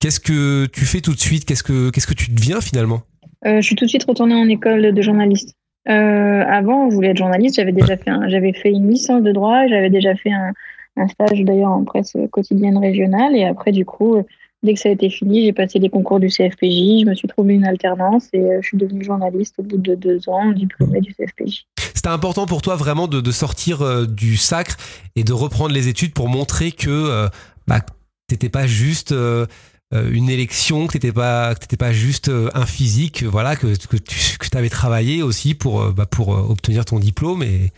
Qu'est-ce 0.00 0.18
que 0.18 0.64
tu 0.64 0.86
fais 0.86 1.02
tout 1.02 1.12
de 1.12 1.20
suite? 1.20 1.44
Qu'est-ce 1.44 1.62
que 1.62 2.14
tu 2.14 2.30
deviens 2.30 2.62
finalement? 2.62 3.02
Euh, 3.44 3.56
Je 3.56 3.60
suis 3.60 3.76
tout 3.76 3.84
de 3.84 3.90
suite 3.90 4.04
retournée 4.04 4.34
en 4.34 4.48
école 4.48 4.94
de 4.94 5.02
journaliste. 5.02 5.54
avant, 5.84 6.88
je 6.88 6.94
voulais 6.94 7.08
être 7.08 7.18
journaliste. 7.18 7.56
J'avais 7.56 7.72
déjà 7.72 7.98
fait 7.98 8.52
fait 8.54 8.70
une 8.70 8.88
licence 8.88 9.22
de 9.22 9.30
droit. 9.30 9.66
J'avais 9.68 9.90
déjà 9.90 10.14
fait 10.16 10.32
un, 10.32 10.54
un 10.96 11.06
stage 11.08 11.42
d'ailleurs 11.42 11.72
en 11.72 11.84
presse 11.84 12.16
quotidienne 12.30 12.78
régionale. 12.78 13.36
Et 13.36 13.44
après, 13.44 13.72
du 13.72 13.84
coup, 13.84 14.24
dès 14.62 14.74
que 14.74 14.80
ça 14.80 14.88
a 14.88 14.92
été 14.92 15.10
fini, 15.10 15.44
j'ai 15.44 15.52
passé 15.52 15.78
les 15.78 15.88
concours 15.88 16.20
du 16.20 16.28
CFPJ. 16.28 17.00
Je 17.00 17.06
me 17.06 17.14
suis 17.14 17.28
trouvé 17.28 17.54
une 17.54 17.64
alternance 17.64 18.28
et 18.32 18.46
je 18.60 18.66
suis 18.66 18.76
devenue 18.76 19.04
journaliste 19.04 19.54
au 19.58 19.62
bout 19.62 19.78
de 19.78 19.94
deux 19.94 20.28
ans, 20.28 20.52
diplômée 20.52 21.00
du 21.00 21.14
CFPJ. 21.14 21.66
C'était 21.94 22.08
important 22.08 22.46
pour 22.46 22.62
toi 22.62 22.76
vraiment 22.76 23.08
de, 23.08 23.30
sortir 23.30 23.82
euh, 23.82 24.06
du 24.06 24.36
sacre 24.36 24.76
et 25.16 25.24
de 25.24 25.32
reprendre 25.32 25.74
les 25.74 25.88
études 25.88 26.14
pour 26.14 26.28
montrer 26.28 26.72
que 26.72 26.88
euh, 26.88 27.28
bah, 27.66 27.80
t'étais 28.26 28.48
pas 28.48 28.66
juste 28.66 29.12
euh, 29.12 29.46
une 29.92 30.30
élection, 30.30 30.86
que 30.86 30.92
t'étais 30.92 31.12
pas 31.12 31.54
que 31.54 31.76
pas 31.76 31.92
juste 31.92 32.30
un 32.54 32.64
physique, 32.64 33.24
voilà, 33.24 33.56
que, 33.56 33.66
que 33.86 33.96
tu 33.96 34.56
avais 34.56 34.68
travaillé 34.68 35.22
aussi 35.22 35.54
pour 35.54 35.92
bah, 35.92 36.06
pour 36.06 36.28
obtenir 36.28 36.84
ton 36.84 37.00
diplôme 37.00 37.42
et 37.42 37.72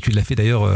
tu 0.00 0.10
l'as 0.10 0.24
fait 0.24 0.34
d'ailleurs 0.34 0.68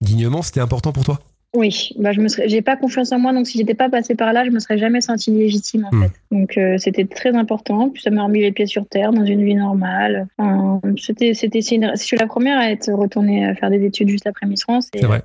dignement. 0.00 0.42
C'était 0.42 0.60
important 0.60 0.92
pour 0.92 1.04
toi? 1.04 1.18
Oui, 1.56 1.88
bah 1.96 2.12
je 2.12 2.20
me 2.20 2.28
serais, 2.28 2.50
j'ai 2.50 2.60
pas 2.60 2.76
confiance 2.76 3.12
en 3.12 3.18
moi, 3.18 3.32
donc 3.32 3.46
si 3.46 3.56
j'étais 3.56 3.72
pas 3.72 3.88
passée 3.88 4.14
par 4.14 4.34
là, 4.34 4.44
je 4.44 4.50
me 4.50 4.58
serais 4.58 4.76
jamais 4.76 5.00
sentie 5.00 5.30
légitime 5.30 5.88
en 5.90 5.96
hmm. 5.96 6.02
fait. 6.02 6.12
Donc 6.30 6.58
euh, 6.58 6.76
c'était 6.76 7.06
très 7.06 7.34
important. 7.34 7.88
Puis 7.88 8.02
ça 8.02 8.10
m'a 8.10 8.24
remis 8.24 8.40
les 8.40 8.52
pieds 8.52 8.66
sur 8.66 8.86
terre 8.86 9.10
dans 9.10 9.24
une 9.24 9.42
vie 9.42 9.54
normale. 9.54 10.28
Enfin, 10.36 10.82
c'était, 10.98 11.32
c'était, 11.32 11.62
je 11.62 11.96
suis 11.96 12.18
la 12.18 12.26
première 12.26 12.58
à 12.58 12.70
être 12.70 12.92
retournée 12.92 13.46
à 13.46 13.54
faire 13.54 13.70
des 13.70 13.82
études 13.82 14.10
juste 14.10 14.26
après 14.26 14.46
Miss 14.46 14.64
France. 14.64 14.90
Et, 14.92 15.00
vrai. 15.00 15.22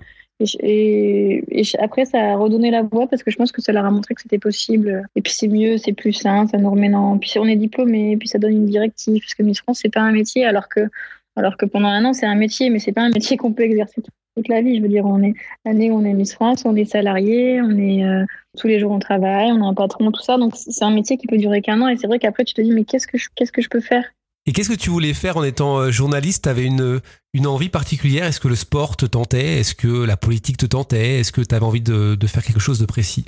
Et, 0.61 1.43
et, 1.51 1.63
après, 1.79 2.05
ça 2.05 2.19
a 2.19 2.35
redonné 2.37 2.71
la 2.71 2.81
voix 2.81 3.07
parce 3.07 3.23
que 3.23 3.29
je 3.29 3.35
pense 3.35 3.51
que 3.51 3.61
ça 3.61 3.73
leur 3.73 3.83
a 3.83 3.91
montré 3.91 4.15
que 4.15 4.21
c'était 4.21 4.39
possible. 4.39 5.03
Et 5.17 5.21
puis 5.21 5.33
c'est 5.33 5.49
mieux, 5.49 5.77
c'est 5.77 5.93
plus 5.93 6.13
sain, 6.13 6.47
ça 6.47 6.57
nous 6.57 6.71
remet 6.71 6.89
dans. 6.89 7.17
Puis 7.17 7.33
on 7.39 7.45
est 7.45 7.57
diplômé, 7.57 8.15
puis 8.15 8.29
ça 8.29 8.39
donne 8.39 8.53
une 8.53 8.67
directive. 8.67 9.19
Parce 9.21 9.33
que 9.33 9.43
Miss 9.43 9.59
France, 9.59 9.79
c'est 9.81 9.93
pas 9.93 9.99
un 9.99 10.13
métier, 10.13 10.45
alors 10.45 10.69
que 10.69 10.87
alors 11.35 11.57
que 11.57 11.65
pendant 11.65 11.89
un 11.89 12.05
an, 12.05 12.13
c'est 12.13 12.25
un 12.25 12.35
métier, 12.35 12.69
mais 12.69 12.79
c'est 12.79 12.93
pas 12.93 13.01
un 13.01 13.09
métier 13.09 13.35
qu'on 13.35 13.51
peut 13.51 13.63
exercer 13.63 14.01
toute 14.35 14.47
la 14.47 14.61
vie. 14.61 14.77
Je 14.77 14.81
veux 14.81 14.87
dire, 14.87 15.05
on 15.05 15.21
est 15.21 15.33
l'année 15.65 15.91
où 15.91 15.95
on 15.95 16.05
est 16.05 16.13
Miss 16.13 16.33
France, 16.33 16.63
on 16.65 16.75
est 16.75 16.85
salarié, 16.85 17.61
on 17.61 17.77
est 17.77 18.03
euh, 18.03 18.25
tous 18.57 18.67
les 18.67 18.79
jours 18.79 18.91
on 18.91 18.99
travaille, 18.99 19.51
on 19.51 19.63
a 19.63 19.67
un 19.67 19.73
patron, 19.73 20.11
tout 20.11 20.21
ça. 20.21 20.37
Donc 20.37 20.55
c'est 20.55 20.83
un 20.83 20.91
métier 20.91 21.17
qui 21.17 21.27
peut 21.27 21.37
durer 21.37 21.61
qu'un 21.61 21.81
an. 21.81 21.87
Et 21.87 21.97
c'est 21.97 22.07
vrai 22.07 22.19
qu'après 22.19 22.43
tu 22.43 22.53
te 22.53 22.61
dis 22.61 22.71
mais 22.71 22.83
qu'est-ce 22.83 23.07
que 23.07 23.17
je, 23.17 23.27
qu'est-ce 23.35 23.51
que 23.51 23.61
je 23.61 23.69
peux 23.69 23.81
faire? 23.81 24.03
Et 24.47 24.53
qu'est-ce 24.53 24.69
que 24.69 24.75
tu 24.75 24.89
voulais 24.89 25.13
faire 25.13 25.37
en 25.37 25.43
étant 25.43 25.77
euh, 25.77 25.91
journaliste? 25.91 26.45
T'avais 26.45 26.65
une 26.65 26.99
une 27.33 27.47
envie 27.47 27.69
particulière? 27.69 28.25
Est-ce 28.25 28.39
que 28.39 28.47
le 28.47 28.55
sport 28.55 28.97
te 28.97 29.05
tentait? 29.05 29.59
Est-ce 29.59 29.75
que 29.75 30.03
la 30.03 30.17
politique 30.17 30.57
te 30.57 30.65
tentait? 30.65 31.19
Est-ce 31.19 31.31
que 31.31 31.41
tu 31.41 31.53
avais 31.53 31.65
envie 31.65 31.81
de, 31.81 32.15
de 32.15 32.27
faire 32.27 32.43
quelque 32.43 32.59
chose 32.59 32.79
de 32.79 32.85
précis? 32.85 33.25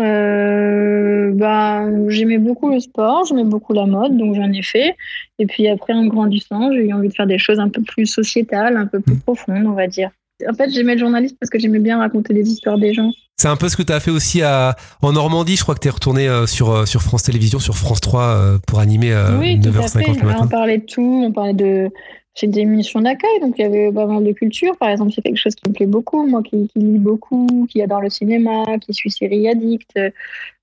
Euh, 0.00 1.32
bah, 1.34 1.86
j'aimais 2.08 2.38
beaucoup 2.38 2.70
le 2.70 2.80
sport, 2.80 3.24
j'aimais 3.26 3.44
beaucoup 3.44 3.72
la 3.72 3.86
mode, 3.86 4.16
donc 4.16 4.34
j'en 4.34 4.52
ai 4.52 4.62
fait. 4.62 4.96
Et 5.38 5.46
puis 5.46 5.68
après, 5.68 5.92
en 5.92 6.06
grandissant, 6.06 6.72
j'ai 6.72 6.86
eu 6.86 6.92
envie 6.92 7.08
de 7.08 7.14
faire 7.14 7.26
des 7.26 7.38
choses 7.38 7.58
un 7.58 7.68
peu 7.68 7.82
plus 7.82 8.06
sociétales, 8.06 8.76
un 8.76 8.86
peu 8.86 9.00
plus 9.00 9.16
profondes, 9.16 9.66
on 9.66 9.72
va 9.72 9.86
dire. 9.86 10.10
En 10.48 10.54
fait, 10.54 10.70
j'aimais 10.70 10.94
le 10.94 11.00
journaliste 11.00 11.36
parce 11.40 11.50
que 11.50 11.58
j'aimais 11.58 11.80
bien 11.80 11.98
raconter 11.98 12.32
des 12.32 12.48
histoires 12.48 12.78
des 12.78 12.94
gens. 12.94 13.10
C'est 13.36 13.48
un 13.48 13.56
peu 13.56 13.68
ce 13.68 13.76
que 13.76 13.82
tu 13.82 13.92
as 13.92 14.00
fait 14.00 14.10
aussi 14.10 14.42
à, 14.42 14.76
en 15.00 15.12
Normandie. 15.12 15.56
Je 15.56 15.62
crois 15.62 15.74
que 15.74 15.80
tu 15.80 15.88
es 15.88 15.90
retourné 15.90 16.28
euh, 16.28 16.46
sur, 16.46 16.70
euh, 16.70 16.86
sur 16.86 17.02
France 17.02 17.22
Télévisions, 17.22 17.60
sur 17.60 17.76
France 17.76 18.00
3 18.00 18.22
euh, 18.22 18.58
pour 18.66 18.80
animer 18.80 19.14
oui, 19.38 19.58
9h50 19.58 20.20
le 20.20 20.26
matin. 20.26 20.40
On 20.42 20.48
parlait 20.48 20.78
de 20.78 20.86
tout. 20.86 21.22
On 21.24 21.32
parlait 21.32 21.54
de. 21.54 21.90
J'ai 22.38 22.46
des 22.46 22.60
émissions 22.60 23.00
d'accueil, 23.00 23.40
donc 23.40 23.54
il 23.58 23.62
y 23.62 23.64
avait 23.64 23.90
pas 23.90 24.06
mal 24.06 24.22
de 24.22 24.32
culture. 24.32 24.76
Par 24.76 24.90
exemple, 24.90 25.12
c'est 25.12 25.22
quelque 25.22 25.36
chose 25.36 25.54
qui 25.54 25.68
me 25.68 25.74
plaît 25.74 25.86
beaucoup. 25.86 26.24
Moi 26.26 26.42
qui, 26.42 26.70
lis 26.76 26.98
beaucoup, 26.98 27.66
qui 27.68 27.82
adore 27.82 28.00
le 28.00 28.10
cinéma, 28.10 28.64
qui 28.80 28.94
suis 28.94 29.10
série 29.10 29.48
addict. 29.48 29.98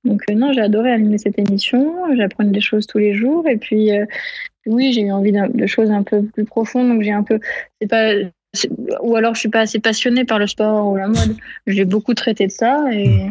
Donc, 0.06 0.22
non, 0.30 0.54
j'ai 0.54 0.62
adoré 0.62 0.92
animer 0.92 1.18
cette 1.18 1.38
émission. 1.38 1.94
J'apprends 2.16 2.46
des 2.46 2.62
choses 2.62 2.88
tous 2.88 3.00
les 3.00 3.14
jours. 3.14 3.48
Et 3.50 3.58
puis, 3.58 3.90
oui, 4.66 4.94
j'ai 4.94 5.02
eu 5.02 5.12
envie 5.12 5.34
de 5.34 5.66
choses 5.66 5.92
un 5.92 6.04
peu 6.04 6.24
plus 6.24 6.46
profondes. 6.46 6.88
Donc, 6.88 7.02
j'ai 7.02 7.12
un 7.12 7.24
peu. 7.24 7.40
C'est 7.82 7.88
pas 7.88 8.14
ou 9.02 9.16
alors 9.16 9.36
je 9.36 9.42
suis 9.42 9.50
pas 9.50 9.62
assez 9.62 9.80
passionnée 9.80 10.26
par 10.26 10.40
le 10.40 10.48
sport 10.48 10.88
ou 10.88 10.96
la 10.96 11.08
mode. 11.08 11.36
J'ai 11.68 11.86
beaucoup 11.86 12.14
traité 12.14 12.48
de 12.48 12.52
ça 12.52 12.86
et, 12.92 13.28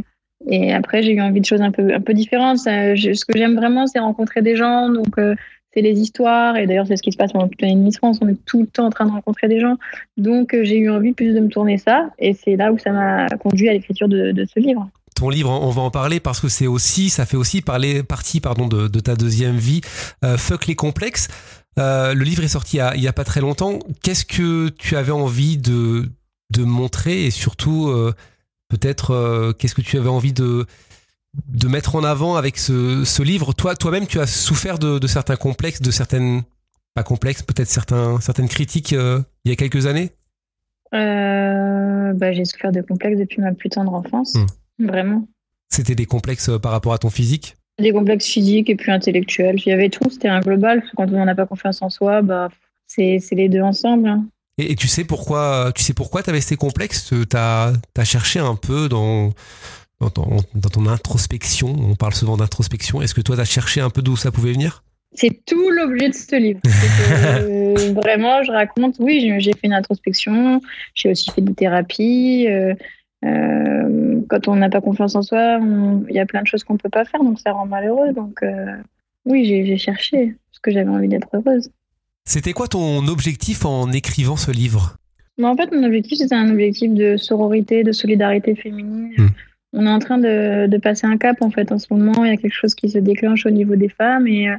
et 0.47 0.73
après 0.73 1.03
j'ai 1.03 1.13
eu 1.13 1.21
envie 1.21 1.41
de 1.41 1.47
choses 1.47 1.63
un 1.63 1.71
peu 1.71 1.95
un 1.95 2.01
peu 2.01 2.15
différentes. 2.15 2.59
ce 2.59 3.25
que 3.25 3.39
j'aime 3.39 3.57
vraiment, 3.57 3.87
c'est 3.87 3.99
rencontrer 3.99 4.43
des 4.43 4.57
gens, 4.57 4.89
donc 4.91 5.19
euh, 5.19 5.35
c'est 5.75 5.83
les 5.83 5.99
histoires 5.99 6.57
et 6.57 6.67
d'ailleurs 6.67 6.87
c'est 6.87 6.97
ce 6.97 7.03
qui 7.03 7.13
se 7.13 7.17
passe 7.17 7.33
pendant 7.33 7.49
toute 7.49 7.61
l'année 7.61 7.91
de 7.91 7.95
France. 7.95 8.19
On 8.23 8.29
est 8.29 8.39
tout 8.47 8.61
le 8.61 8.67
temps 8.67 8.87
en 8.87 8.91
train 8.91 9.07
de 9.07 9.11
rencontrer 9.11 9.49
des 9.49 9.61
gens, 9.61 9.77
donc 10.17 10.55
euh, 10.55 10.65
j'ai 10.65 10.79
eu 10.79 10.91
envie 10.91 11.13
plus 11.13 11.35
de 11.35 11.41
me 11.41 11.49
tourner 11.49 11.79
ça 11.79 12.11
et 12.19 12.35
c'est 12.35 12.57
là 12.57 12.73
où 12.73 12.79
ça 12.79 12.93
m'a 12.93 13.29
conduit 13.39 13.69
à 13.69 13.73
l'écriture 13.73 14.09
de, 14.09 14.33
ce 14.53 14.61
livre. 14.61 14.89
Ton 15.17 15.29
livre, 15.29 15.51
on 15.51 15.71
va 15.71 15.83
en 15.83 15.91
parler 15.91 16.21
parce 16.21 16.41
que 16.41 16.49
c'est 16.49 16.67
aussi, 16.67 17.09
ça 17.09 17.25
fait 17.27 17.37
aussi 17.37 17.63
parler, 17.63 18.03
partie 18.03 18.41
pardon, 18.41 18.67
de, 18.67 19.01
ta 19.01 19.15
deuxième 19.15 19.57
vie, 19.57 19.81
euh, 20.25 20.37
Fuck 20.37 20.67
les 20.67 20.75
complexes. 20.75 21.29
Euh, 21.79 22.15
le 22.15 22.25
livre 22.25 22.45
est 22.45 22.49
sorti 22.49 22.79
il 22.95 23.03
y, 23.03 23.09
a, 23.09 23.13
pas 23.13 23.25
très 23.25 23.41
longtemps. 23.41 23.79
Qu'est-ce 24.03 24.25
que 24.25 24.69
tu 24.71 24.97
avais 24.97 25.13
envie 25.13 25.57
de, 25.57 26.11
de 26.51 26.65
montrer 26.65 27.27
et 27.27 27.31
surtout, 27.31 27.93
peut-être, 28.69 29.55
qu'est-ce 29.59 29.75
que 29.75 29.83
tu 29.83 29.99
avais 29.99 30.09
envie 30.09 30.33
de, 30.33 30.67
de 31.49 31.69
mettre 31.69 31.97
en 31.97 32.05
avant 32.05 32.37
avec 32.37 32.59
ce, 32.59 33.05
ce 33.05 33.23
livre 33.23 33.53
Toi, 33.53 33.75
toi-même, 33.75 34.07
tu 34.07 34.21
as 34.21 34.27
souffert 34.27 34.79
de, 34.79 34.99
de, 34.99 35.07
certains 35.07 35.37
complexes, 35.37 35.81
de 35.81 35.91
certaines, 35.91 36.43
pas 36.95 37.03
complexes, 37.03 37.43
peut-être 37.43 37.69
certains, 37.69 38.21
certaines 38.21 38.49
critiques 38.49 38.93
il 38.93 39.25
y 39.45 39.51
a 39.51 39.57
quelques 39.57 39.87
années? 39.87 40.11
Bah, 40.93 42.33
J'ai 42.33 42.45
souffert 42.45 42.73
de 42.73 42.81
complexes 42.81 43.19
depuis 43.19 43.41
ma 43.41 43.53
plus 43.53 43.69
tendre 43.69 43.95
enfance, 43.95 44.35
hmm. 44.79 44.87
vraiment. 44.87 45.29
C'était 45.69 45.95
des 45.95 46.07
complexes 46.07 46.51
par 46.63 46.73
rapport 46.73 46.93
à 46.93 46.99
ton 46.99 47.11
physique? 47.11 47.57
Des 47.81 47.93
complexes 47.93 48.27
physiques 48.27 48.71
et 48.71 48.77
puis 48.77 48.93
intellectuels. 48.93 49.57
Il 49.59 49.69
y 49.69 49.73
avait 49.73 49.89
tout, 49.89 50.09
c'était 50.09 50.29
un 50.29 50.41
global. 50.41 50.85
Quand 50.97 51.13
on 51.13 51.25
n'a 51.25 51.35
pas 51.35 51.47
confiance 51.47 51.83
en 51.83 51.91
soi, 51.91 52.23
bah, 52.23 52.49
c'est 52.87 53.21
les 53.33 53.49
deux 53.49 53.61
ensemble. 53.61 54.09
Hein. 54.09 54.27
Et, 54.59 54.77
tu 54.77 54.87
sais 54.87 55.03
pourquoi 55.03 55.73
tu 55.75 55.83
sais 55.83 55.95
pourquoi 55.95 56.23
avais 56.29 56.41
ces 56.41 56.57
complexes? 56.57 57.07
Tu 57.11 57.37
as, 57.37 57.73
cherché 58.05 58.39
un 58.39 58.55
peu 58.55 58.89
dans, 58.89 59.31
dans, 60.11 60.69
ton, 60.71 60.87
introspection. 60.87 61.75
On 61.79 61.95
parle 61.95 62.15
souvent 62.15 62.37
d'introspection. 62.37 63.03
Est-ce 63.03 63.15
que 63.15 63.21
toi, 63.21 63.37
tu 63.37 63.43
as 63.43 63.47
cherché 63.47 63.81
un 63.81 63.91
peu 63.91 64.03
d'où 64.03 64.17
ça 64.17 64.31
pouvait 64.31 64.53
venir? 64.53 64.83
C'est 65.13 65.45
tout 65.47 65.71
l'objet 65.71 66.09
de 66.09 66.15
ce 66.15 66.37
livre. 66.37 66.61
Euh, 66.67 67.93
vraiment, 67.95 68.43
je 68.43 68.51
raconte, 68.51 68.97
oui, 68.99 69.35
j'ai 69.39 69.53
fait 69.53 69.65
une 69.65 69.73
introspection. 69.73 70.61
J'ai 70.95 71.11
aussi 71.11 71.31
fait 71.31 71.41
des 71.41 71.55
thérapies. 71.55 72.47
Euh, 72.49 72.75
euh, 73.25 74.21
quand 74.29 74.49
on 74.49 74.57
n'a 74.57 74.69
pas 74.69 74.81
confiance 74.81 75.15
en 75.15 75.23
soi, 75.23 75.61
il 76.09 76.15
y 76.15 76.19
a 76.19 76.27
plein 76.27 76.43
de 76.43 76.47
choses 76.47 76.65
qu'on 76.65 76.75
ne 76.75 76.79
peut 76.79 76.89
pas 76.89 77.05
faire, 77.05 77.23
donc 77.23 77.39
ça 77.41 77.53
rend 77.53 77.67
malheureux. 77.67 78.13
Donc 78.13 78.45
oui, 79.25 79.45
j'ai 79.45 79.79
cherché 79.79 80.35
parce 80.51 80.59
que 80.61 80.71
j'avais 80.71 80.91
envie 80.91 81.09
d'être 81.09 81.29
heureuse. 81.33 81.71
C'était 82.27 82.53
quoi 82.53 82.69
ton 82.69 83.07
objectif 83.07 83.65
en 83.65 83.93
écrivant 83.93 84.37
ce 84.37 84.51
livre? 84.51 84.97
En 85.43 85.57
fait, 85.57 85.73
mon 85.73 85.85
objectif, 85.85 86.19
c'était 86.19 86.35
un 86.35 86.51
objectif 86.51 86.93
de 86.93 87.17
sororité, 87.17 87.83
de 87.83 87.93
solidarité 87.93 88.55
féminine. 88.55 89.13
Mm. 89.17 89.29
On 89.77 89.87
est 89.87 89.91
en 89.91 89.99
train 89.99 90.19
de, 90.19 90.67
de 90.67 90.79
passer 90.79 91.07
un 91.07 91.17
cap, 91.19 91.37
en 91.43 91.51
fait, 91.51 91.73
en 91.73 91.79
ce 91.79 91.93
moment. 91.93 92.25
Il 92.25 92.31
y 92.31 92.33
a 92.33 92.37
quelque 92.37 92.55
chose 92.55 92.75
qui 92.75 92.89
se 92.89 92.99
déclenche 92.99 93.45
au 93.47 93.51
niveau 93.51 93.75
des 93.77 93.89
femmes 93.89 94.27
et, 94.29 94.49
euh, 94.49 94.57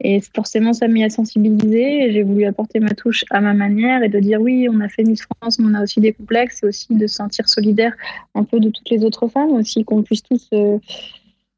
et 0.00 0.20
forcément, 0.34 0.72
ça 0.72 0.88
m'a 0.88 0.94
mis 0.94 1.04
à 1.04 1.10
sensibiliser. 1.10 2.04
Et 2.04 2.12
J'ai 2.12 2.22
voulu 2.22 2.44
apporter 2.46 2.80
ma 2.80 2.90
touche 2.90 3.24
à 3.30 3.40
ma 3.40 3.52
manière 3.54 4.02
et 4.02 4.08
de 4.08 4.18
dire 4.18 4.40
oui, 4.40 4.68
on 4.70 4.80
a 4.80 4.88
fait 4.88 5.04
Miss 5.04 5.22
France, 5.22 5.58
mais 5.58 5.66
on 5.70 5.74
a 5.74 5.82
aussi 5.82 6.00
des 6.00 6.12
complexes 6.12 6.62
et 6.62 6.66
aussi 6.66 6.94
de 6.94 7.06
se 7.06 7.14
sentir 7.14 7.48
solidaire 7.48 7.92
un 8.34 8.44
peu 8.44 8.58
de 8.58 8.70
toutes 8.70 8.90
les 8.90 9.04
autres 9.04 9.28
femmes 9.28 9.52
aussi, 9.52 9.84
qu'on 9.84 10.02
puisse 10.02 10.22
tous. 10.22 10.48
euh, 10.54 10.78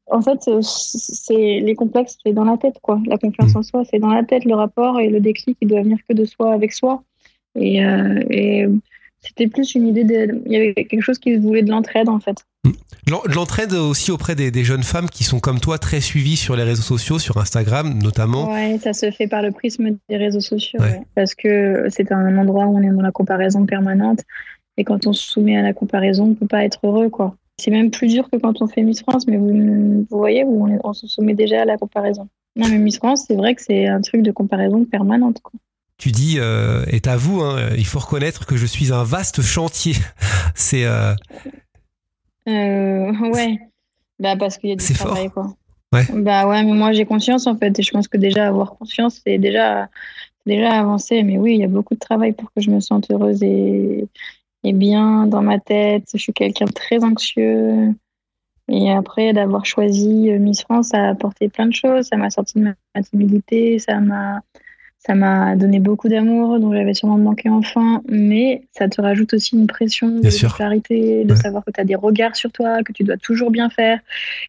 En 0.09 0.21
fait, 0.21 0.41
euh, 0.47 0.59
c'est 0.61 1.59
les 1.61 1.75
complexes, 1.75 2.17
c'est 2.23 2.33
dans 2.33 2.45
la 2.45 2.57
tête, 2.57 2.77
quoi. 2.81 2.99
La 3.07 3.17
confiance 3.17 3.55
en 3.55 3.63
soi, 3.63 3.83
c'est 3.89 3.99
dans 3.99 4.13
la 4.13 4.23
tête. 4.23 4.45
Le 4.45 4.55
rapport 4.55 4.99
et 4.99 5.09
le 5.09 5.19
déclic, 5.19 5.57
il 5.61 5.67
doit 5.69 5.81
venir 5.81 5.97
que 6.07 6.13
de 6.13 6.25
soi 6.25 6.53
avec 6.53 6.71
soi. 6.73 7.03
Et, 7.55 7.83
euh, 7.83 8.21
et 8.29 8.67
c'était 9.21 9.47
plus 9.47 9.75
une 9.75 9.87
idée 9.87 10.03
de. 10.03 10.41
Il 10.45 10.51
y 10.51 10.55
avait 10.55 10.73
quelque 10.73 11.01
chose 11.01 11.19
qui 11.19 11.35
voulait 11.35 11.63
de 11.63 11.69
l'entraide, 11.69 12.09
en 12.09 12.19
fait. 12.19 12.37
L'en- 13.09 13.21
L'entraide 13.33 13.73
aussi 13.73 14.11
auprès 14.11 14.35
des, 14.35 14.51
des 14.51 14.63
jeunes 14.63 14.83
femmes 14.83 15.09
qui 15.09 15.23
sont 15.23 15.39
comme 15.39 15.59
toi 15.59 15.77
très 15.77 16.01
suivies 16.01 16.35
sur 16.35 16.55
les 16.55 16.63
réseaux 16.63 16.81
sociaux, 16.81 17.19
sur 17.19 17.37
Instagram 17.37 17.97
notamment. 18.01 18.51
Ouais, 18.51 18.77
ça 18.83 18.93
se 18.93 19.09
fait 19.11 19.27
par 19.27 19.41
le 19.41 19.51
prisme 19.51 19.97
des 20.09 20.17
réseaux 20.17 20.41
sociaux. 20.41 20.79
Ouais. 20.81 20.91
ouais. 20.91 21.01
Parce 21.15 21.33
que 21.33 21.85
c'est 21.89 22.11
un 22.11 22.37
endroit 22.37 22.65
où 22.65 22.77
on 22.77 22.81
est 22.81 22.89
dans 22.89 23.01
la 23.01 23.11
comparaison 23.11 23.65
permanente. 23.65 24.19
Et 24.77 24.83
quand 24.83 25.07
on 25.07 25.13
se 25.13 25.25
soumet 25.31 25.57
à 25.57 25.61
la 25.61 25.73
comparaison, 25.73 26.25
on 26.25 26.33
peut 26.35 26.47
pas 26.47 26.63
être 26.65 26.79
heureux, 26.83 27.09
quoi. 27.09 27.35
C'est 27.59 27.71
même 27.71 27.89
plus 27.89 28.07
dur 28.09 28.29
que 28.29 28.37
quand 28.37 28.61
on 28.61 28.67
fait 28.67 28.83
Miss 28.83 29.01
France, 29.01 29.25
mais 29.27 29.37
vous, 29.37 30.05
vous 30.09 30.17
voyez 30.17 30.43
où 30.43 30.63
on, 30.63 30.67
est- 30.67 30.79
on 30.83 30.93
se 30.93 31.07
soumet 31.07 31.33
déjà 31.33 31.61
à 31.63 31.65
la 31.65 31.77
comparaison. 31.77 32.27
Non, 32.55 32.67
mais 32.69 32.77
Miss 32.77 32.97
France, 32.97 33.23
c'est 33.27 33.35
vrai 33.35 33.55
que 33.55 33.61
c'est 33.63 33.87
un 33.87 34.01
truc 34.01 34.21
de 34.21 34.31
comparaison 34.31 34.83
permanente, 34.85 35.39
quoi. 35.41 35.59
Tu 35.97 36.11
dis, 36.11 36.35
euh, 36.37 36.85
et 36.87 37.01
t'avoues, 37.01 37.41
hein, 37.41 37.69
il 37.75 37.85
faut 37.85 37.99
reconnaître 37.99 38.45
que 38.45 38.55
je 38.55 38.65
suis 38.65 38.93
un 38.93 39.03
vaste 39.03 39.41
chantier. 39.41 39.93
C'est 40.55 40.85
euh, 40.85 41.15
Euh, 42.47 43.11
ouais. 43.31 43.59
Bah, 44.19 44.35
parce 44.35 44.57
qu'il 44.57 44.69
y 44.69 44.73
a 44.73 44.75
du 44.75 44.93
travail, 44.93 45.29
quoi. 45.29 45.55
Ouais. 45.93 46.05
Bah 46.13 46.47
ouais, 46.47 46.63
mais 46.63 46.73
moi 46.73 46.91
j'ai 46.91 47.05
conscience 47.05 47.47
en 47.47 47.55
fait. 47.55 47.79
Et 47.79 47.81
je 47.81 47.91
pense 47.91 48.07
que 48.07 48.17
déjà 48.17 48.47
avoir 48.47 48.75
conscience, 48.77 49.21
c'est 49.25 49.37
déjà, 49.37 49.87
déjà 50.45 50.71
avancer. 50.71 51.23
Mais 51.23 51.37
oui, 51.37 51.53
il 51.55 51.61
y 51.61 51.63
a 51.63 51.69
beaucoup 51.69 51.93
de 51.93 51.99
travail 51.99 52.33
pour 52.33 52.51
que 52.53 52.61
je 52.61 52.69
me 52.69 52.79
sente 52.79 53.09
heureuse 53.09 53.41
et, 53.41 54.05
et 54.63 54.73
bien 54.73 55.27
dans 55.27 55.41
ma 55.41 55.59
tête. 55.59 56.03
Je 56.13 56.17
suis 56.17 56.33
quelqu'un 56.33 56.65
de 56.65 56.73
très 56.73 57.03
anxieux. 57.03 57.93
Et 58.69 58.91
après, 58.91 59.31
d'avoir 59.31 59.65
choisi 59.65 60.29
euh, 60.29 60.39
Miss 60.39 60.61
France, 60.61 60.89
ça 60.89 61.05
a 61.05 61.09
apporté 61.11 61.47
plein 61.47 61.67
de 61.67 61.73
choses. 61.73 62.07
Ça 62.07 62.17
m'a 62.17 62.29
sorti 62.29 62.59
de 62.59 62.65
ma 62.65 63.01
timidité, 63.01 63.79
ça 63.79 64.01
m'a, 64.01 64.41
ça 64.99 65.15
m'a 65.15 65.55
donné 65.55 65.79
beaucoup 65.79 66.09
d'amour, 66.09 66.59
dont 66.59 66.73
j'avais 66.73 66.93
sûrement 66.93 67.17
manqué 67.17 67.49
enfant. 67.49 68.01
Mais 68.09 68.63
ça 68.71 68.89
te 68.89 68.99
rajoute 69.01 69.33
aussi 69.33 69.55
une 69.55 69.67
pression 69.67 70.07
de 70.09 70.21
Bien 70.27 70.49
clarité, 70.49 71.23
de 71.23 71.31
Ouais. 71.33 71.39
savoir 71.39 71.63
que 71.63 71.71
tu 71.71 71.79
as 71.79 71.85
des 71.85 71.95
regards 71.95 72.35
sur 72.35 72.51
toi, 72.51 72.83
que 72.83 72.91
tu 72.91 73.03
dois 73.03 73.17
toujours 73.17 73.51
bien 73.51 73.69
faire. 73.69 73.99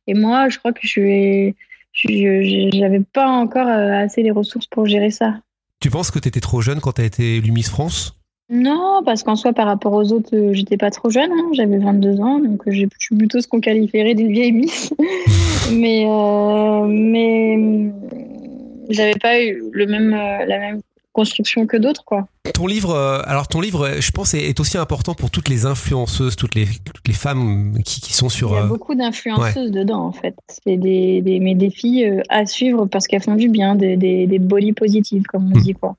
Et 0.06 0.14
moi, 0.14 0.48
je 0.48 0.58
crois 0.58 0.72
que 0.72 0.80
je 0.82 1.52
j'avais 1.94 3.00
pas 3.12 3.26
encore 3.28 3.66
euh, 3.66 3.92
assez 3.92 4.22
les 4.22 4.30
ressources 4.30 4.66
pour 4.66 4.86
gérer 4.86 5.10
ça. 5.10 5.34
Tu 5.80 5.90
penses 5.90 6.10
que 6.10 6.18
t'étais 6.18 6.40
trop 6.40 6.60
jeune 6.60 6.80
quand 6.80 6.92
t'as 6.92 7.04
été 7.04 7.36
élue 7.36 7.52
Miss 7.52 7.68
France? 7.68 8.14
Non, 8.50 9.02
parce 9.04 9.22
qu'en 9.24 9.36
soi, 9.36 9.52
par 9.52 9.66
rapport 9.66 9.92
aux 9.92 10.10
autres, 10.12 10.34
euh, 10.34 10.52
j'étais 10.54 10.76
pas 10.78 10.90
trop 10.90 11.10
jeune. 11.10 11.30
hein. 11.30 11.50
J'avais 11.52 11.78
22 11.78 12.20
ans, 12.20 12.38
donc 12.38 12.66
euh, 12.66 12.70
je 12.72 12.86
suis 12.98 13.16
plutôt 13.16 13.40
ce 13.40 13.46
qu'on 13.48 13.60
qualifierait 13.60 14.14
d'une 14.14 14.32
vieille 14.32 14.52
miss. 14.52 14.92
mais 15.72 16.06
euh, 16.08 16.86
mais 16.86 17.90
j'avais 18.88 19.18
pas 19.20 19.40
eu 19.42 19.62
le 19.72 19.86
même, 19.86 20.12
euh, 20.14 20.44
la 20.46 20.58
même 20.58 20.80
construction 21.12 21.66
que 21.66 21.76
d'autres, 21.76 22.04
quoi. 22.04 22.28
Ton 22.54 22.66
livre, 22.66 22.90
euh, 22.90 23.20
alors 23.24 23.48
ton 23.48 23.60
livre, 23.60 23.88
euh, 23.88 24.00
je 24.00 24.10
pense, 24.12 24.34
est, 24.34 24.60
aussi 24.60 24.78
important 24.78 25.14
pour 25.14 25.30
toutes 25.30 25.48
les 25.48 25.66
influenceuses, 25.66 26.36
toutes 26.36 26.54
les, 26.54 26.66
toutes 26.66 27.08
les 27.08 27.14
femmes 27.14 27.78
qui, 27.84 28.00
qui 28.00 28.12
sont 28.12 28.28
sur. 28.28 28.50
Il 28.50 28.54
y 28.54 28.58
a 28.58 28.66
beaucoup 28.66 28.94
d'influenceuses 28.94 29.70
dedans, 29.70 30.04
en 30.04 30.12
fait. 30.12 30.34
C'est 30.48 30.76
des, 30.76 31.20
des, 31.22 31.40
mais 31.40 31.54
des 31.54 31.70
filles 31.70 32.22
à 32.28 32.46
suivre 32.46 32.86
parce 32.86 33.06
qu'elles 33.06 33.22
font 33.22 33.34
du 33.34 33.48
bien, 33.48 33.74
des, 33.74 33.96
des, 33.96 34.26
des 34.26 34.38
bolies 34.38 34.74
positives, 34.74 35.24
comme 35.24 35.46
on 35.52 35.58
Mm. 35.58 35.62
dit, 35.62 35.74
quoi. 35.74 35.96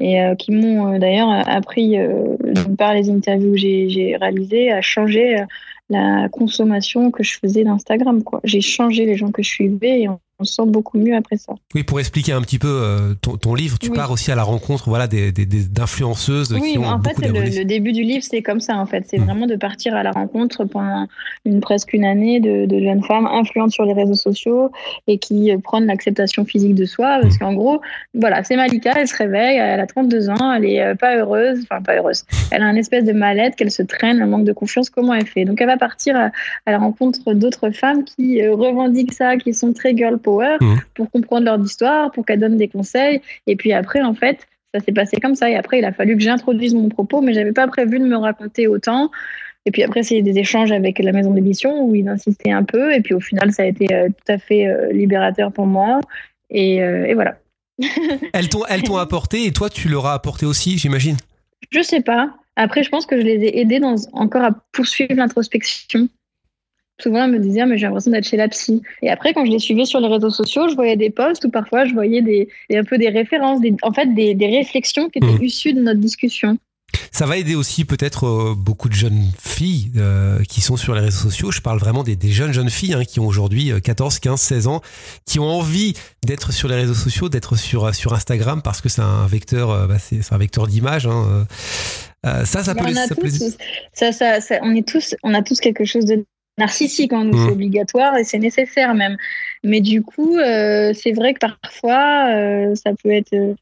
Et 0.00 0.20
euh, 0.20 0.34
qui 0.34 0.50
m'ont 0.50 0.98
d'ailleurs 0.98 1.30
appris, 1.48 1.98
euh, 1.98 2.36
par 2.76 2.94
les 2.94 3.10
interviews 3.10 3.52
que 3.52 3.58
j'ai 3.58 4.16
réalisées, 4.20 4.72
à 4.72 4.80
changer 4.80 5.36
la 5.90 6.28
consommation 6.30 7.12
que 7.12 7.22
je 7.22 7.38
faisais 7.38 7.62
d'Instagram, 7.62 8.24
quoi. 8.24 8.40
J'ai 8.42 8.60
changé 8.60 9.06
les 9.06 9.16
gens 9.16 9.30
que 9.30 9.42
je 9.42 9.50
suivais 9.50 10.00
et 10.00 10.08
on 10.40 10.44
se 10.44 10.54
sent 10.54 10.66
beaucoup 10.66 10.98
mieux 10.98 11.14
après 11.14 11.36
ça. 11.36 11.54
Oui, 11.74 11.82
pour 11.84 12.00
expliquer 12.00 12.32
un 12.32 12.40
petit 12.42 12.58
peu 12.58 12.68
euh, 12.68 13.14
ton, 13.20 13.36
ton 13.36 13.54
livre, 13.54 13.78
tu 13.78 13.90
Oui. 13.90 13.96
pars 13.96 14.10
aussi 14.10 14.32
à 14.32 14.34
la 14.34 14.42
rencontre, 14.42 14.88
voilà, 14.88 15.06
des, 15.06 15.30
des, 15.32 15.46
des- 15.46 15.64
d'influenceuses 15.64 16.52
Oui, 16.52 16.72
qui 16.72 16.78
mais 16.78 16.86
ont 16.86 16.90
en 16.90 17.00
fait, 17.02 17.14
le, 17.18 17.64
début 17.64 17.92
du 17.92 18.02
livre, 18.02 18.24
c'est 18.28 18.42
comme 18.42 18.60
ça, 18.60 18.76
en 18.76 18.86
fait. 18.86 19.04
C'est 19.08 19.18
Mm. 19.18 19.24
vraiment 19.24 19.46
de 19.46 19.56
partir 19.56 19.94
à 19.94 20.02
la 20.02 20.10
rencontre 20.10 20.64
pendant 20.64 21.06
une, 21.44 21.60
presque 21.60 21.92
une 21.92 22.04
année 22.04 22.40
de, 22.40 22.66
de 22.66 22.80
jeunes 22.80 23.02
femmes 23.04 23.26
influentes 23.26 23.70
sur 23.70 23.84
les 23.84 23.92
réseaux 23.92 24.14
sociaux 24.14 24.70
et 25.06 25.18
qui 25.18 25.52
euh, 25.52 25.58
prennent 25.58 25.86
l'acceptation 25.86 26.44
physique 26.44 26.74
de 26.74 26.84
soi. 26.84 27.18
Parce 27.22 27.36
Mm. 27.36 27.38
qu'en 27.38 27.54
gros, 27.54 27.80
voilà, 28.14 28.42
c'est 28.44 28.56
Malika, 28.56 28.92
elle 28.96 29.08
se 29.08 29.16
réveille, 29.16 29.58
elle 29.58 29.80
a 29.80 29.86
32 29.86 30.30
ans, 30.30 30.52
elle 30.52 30.64
est 30.64 30.82
euh, 30.82 30.94
pas 30.94 31.16
heureuse, 31.16 31.60
enfin 31.70 31.80
pas 31.80 31.94
heureuse. 31.96 32.24
Elle 32.50 32.62
a 32.62 32.66
un 32.66 32.76
espèce 32.76 33.04
de 33.04 33.12
mal-être, 33.12 33.54
qu'elle 33.56 33.70
se 33.70 33.82
traîne, 33.82 34.20
un 34.20 34.26
manque 34.26 34.44
de 34.44 34.52
confiance. 34.52 34.90
Comment 34.90 35.14
elle 35.14 35.26
fait? 35.26 35.44
Donc, 35.44 35.60
elle 35.60 35.66
va 35.68 35.76
partir 35.76 36.16
à, 36.16 36.30
à 36.66 36.70
la 36.72 36.78
rencontre 36.78 37.34
d'autres 37.34 37.70
femmes 37.70 38.04
qui 38.04 38.44
revendiquent 38.48 39.12
ça, 39.12 39.36
qui 39.36 39.54
sont 39.54 39.72
très 39.72 39.96
girl 39.96 40.18
power, 40.18 40.33
Mm. 40.40 40.80
pour 40.94 41.10
comprendre 41.10 41.44
leur 41.44 41.60
histoire, 41.60 42.10
pour 42.10 42.24
qu'elles 42.24 42.40
donnent 42.40 42.56
des 42.56 42.68
conseils. 42.68 43.20
Et 43.46 43.56
puis 43.56 43.72
après, 43.72 44.02
en 44.02 44.14
fait, 44.14 44.46
ça 44.74 44.80
s'est 44.80 44.92
passé 44.92 45.18
comme 45.18 45.34
ça. 45.34 45.48
Et 45.50 45.56
après, 45.56 45.78
il 45.78 45.84
a 45.84 45.92
fallu 45.92 46.16
que 46.16 46.22
j'introduise 46.22 46.74
mon 46.74 46.88
propos, 46.88 47.20
mais 47.20 47.32
j'avais 47.32 47.52
pas 47.52 47.66
prévu 47.68 47.98
de 47.98 48.04
me 48.04 48.16
raconter 48.16 48.66
autant. 48.66 49.10
Et 49.66 49.70
puis 49.70 49.82
après, 49.82 50.02
c'est 50.02 50.20
des 50.20 50.38
échanges 50.38 50.72
avec 50.72 50.98
la 50.98 51.12
maison 51.12 51.32
d'édition 51.32 51.84
où 51.84 51.94
ils 51.94 52.08
insistaient 52.08 52.50
un 52.50 52.64
peu. 52.64 52.92
Et 52.92 53.00
puis 53.00 53.14
au 53.14 53.20
final, 53.20 53.52
ça 53.52 53.62
a 53.62 53.66
été 53.66 53.92
euh, 53.92 54.08
tout 54.08 54.32
à 54.32 54.38
fait 54.38 54.66
euh, 54.66 54.92
libérateur 54.92 55.52
pour 55.52 55.66
moi. 55.66 56.00
Et, 56.50 56.82
euh, 56.82 57.06
et 57.06 57.14
voilà. 57.14 57.38
Elles 58.32 58.48
t'ont, 58.48 58.64
elles 58.68 58.82
t'ont 58.82 58.98
apporté 58.98 59.46
et 59.46 59.52
toi, 59.52 59.68
tu 59.68 59.88
leur 59.88 60.06
as 60.06 60.12
apporté 60.12 60.46
aussi, 60.46 60.78
j'imagine? 60.78 61.16
Je 61.72 61.82
sais 61.82 62.02
pas. 62.02 62.32
Après, 62.54 62.84
je 62.84 62.88
pense 62.88 63.04
que 63.04 63.16
je 63.16 63.22
les 63.22 63.42
ai 63.42 63.58
aidés 63.58 63.80
dans, 63.80 63.96
encore 64.12 64.44
à 64.44 64.52
poursuivre 64.70 65.14
l'introspection. 65.14 66.08
Souvent, 67.02 67.24
elles 67.24 67.32
me 67.32 67.38
disaient, 67.40 67.62
Ah, 67.62 67.66
mais 67.66 67.76
j'ai 67.76 67.86
l'impression 67.86 68.10
d'être 68.12 68.26
chez 68.28 68.36
la 68.36 68.48
psy. 68.48 68.80
Et 69.02 69.10
après, 69.10 69.34
quand 69.34 69.44
je 69.44 69.50
les 69.50 69.58
suivais 69.58 69.84
sur 69.84 70.00
les 70.00 70.08
réseaux 70.08 70.30
sociaux, 70.30 70.68
je 70.68 70.74
voyais 70.74 70.96
des 70.96 71.10
posts 71.10 71.44
où 71.44 71.50
parfois 71.50 71.86
je 71.86 71.92
voyais 71.92 72.22
des, 72.22 72.48
des- 72.70 72.76
un 72.76 72.84
peu 72.84 72.98
des 72.98 73.08
références, 73.08 73.60
des, 73.60 73.74
en 73.82 73.92
fait, 73.92 74.06
des, 74.14 74.34
des 74.34 74.46
réflexions 74.46 75.08
qui 75.10 75.18
étaient 75.18 75.26
Mhm. 75.26 75.42
issues 75.42 75.72
de 75.72 75.80
notre 75.82 76.00
discussion. 76.00 76.56
Ça 77.10 77.26
va 77.26 77.36
aider 77.36 77.56
aussi 77.56 77.84
peut-être 77.84 78.26
euh, 78.26 78.54
beaucoup 78.56 78.88
de 78.88 78.94
jeunes 78.94 79.24
filles 79.42 79.90
euh, 79.96 80.38
qui 80.48 80.60
sont 80.60 80.76
sur 80.76 80.94
les 80.94 81.00
réseaux 81.00 81.28
sociaux. 81.28 81.50
Je 81.50 81.60
parle 81.60 81.80
vraiment 81.80 82.04
des, 82.04 82.14
des 82.14 82.28
jeunes 82.28 82.52
jeunes 82.52 82.70
filles 82.70 82.94
hein, 82.94 83.04
qui 83.04 83.18
ont 83.18 83.26
aujourd'hui 83.26 83.72
euh, 83.72 83.80
14, 83.80 84.20
15, 84.20 84.40
16 84.40 84.66
ans, 84.68 84.80
qui 85.26 85.40
ont 85.40 85.48
envie 85.50 85.94
d'être 86.24 86.52
sur 86.52 86.68
les 86.68 86.76
réseaux 86.76 86.94
sociaux, 86.94 87.28
d'être 87.28 87.56
sur 87.56 87.86
euh, 87.86 87.92
sur 87.92 88.14
Instagram 88.14 88.62
parce 88.62 88.80
que 88.80 88.88
c'est 88.88 89.02
un 89.02 89.26
vecteur, 89.26 89.88
bah, 89.88 89.98
c'est, 89.98 90.20
un 90.32 90.38
vecteur 90.38 90.68
d'image. 90.68 91.06
Hein, 91.08 91.46
euh. 92.24 92.44
Ça, 92.44 92.62
ça 92.64 92.74
peut, 92.76 92.86
les- 92.86 92.94
ça 92.94 93.14
peut 93.14 93.26
les- 93.26 93.38
tous, 93.38 93.56
ça, 93.92 94.12
ça, 94.12 94.40
ça- 94.40 94.60
on, 94.62 94.74
est 94.74 94.86
tous, 94.86 95.14
on 95.24 95.34
a 95.34 95.42
tous 95.42 95.58
quelque 95.60 95.84
chose 95.84 96.04
de 96.06 96.24
narcissique 96.58 97.12
en 97.12 97.24
nous, 97.24 97.36
Mhm. 97.36 97.46
c'est 97.46 97.52
obligatoire 97.52 98.16
et 98.16 98.24
c'est 98.24 98.38
nécessaire 98.38 98.94
même. 98.94 99.16
Mais 99.62 99.80
du 99.80 100.02
coup, 100.02 100.36
euh, 100.36 100.92
c'est 100.94 101.12
vrai 101.12 101.34
que 101.34 101.40
parfois, 101.40 102.28
euh, 102.34 102.74
ça 102.74 102.90
peut 103.02 103.10
être, 103.10 103.32
euh, 103.32 103.54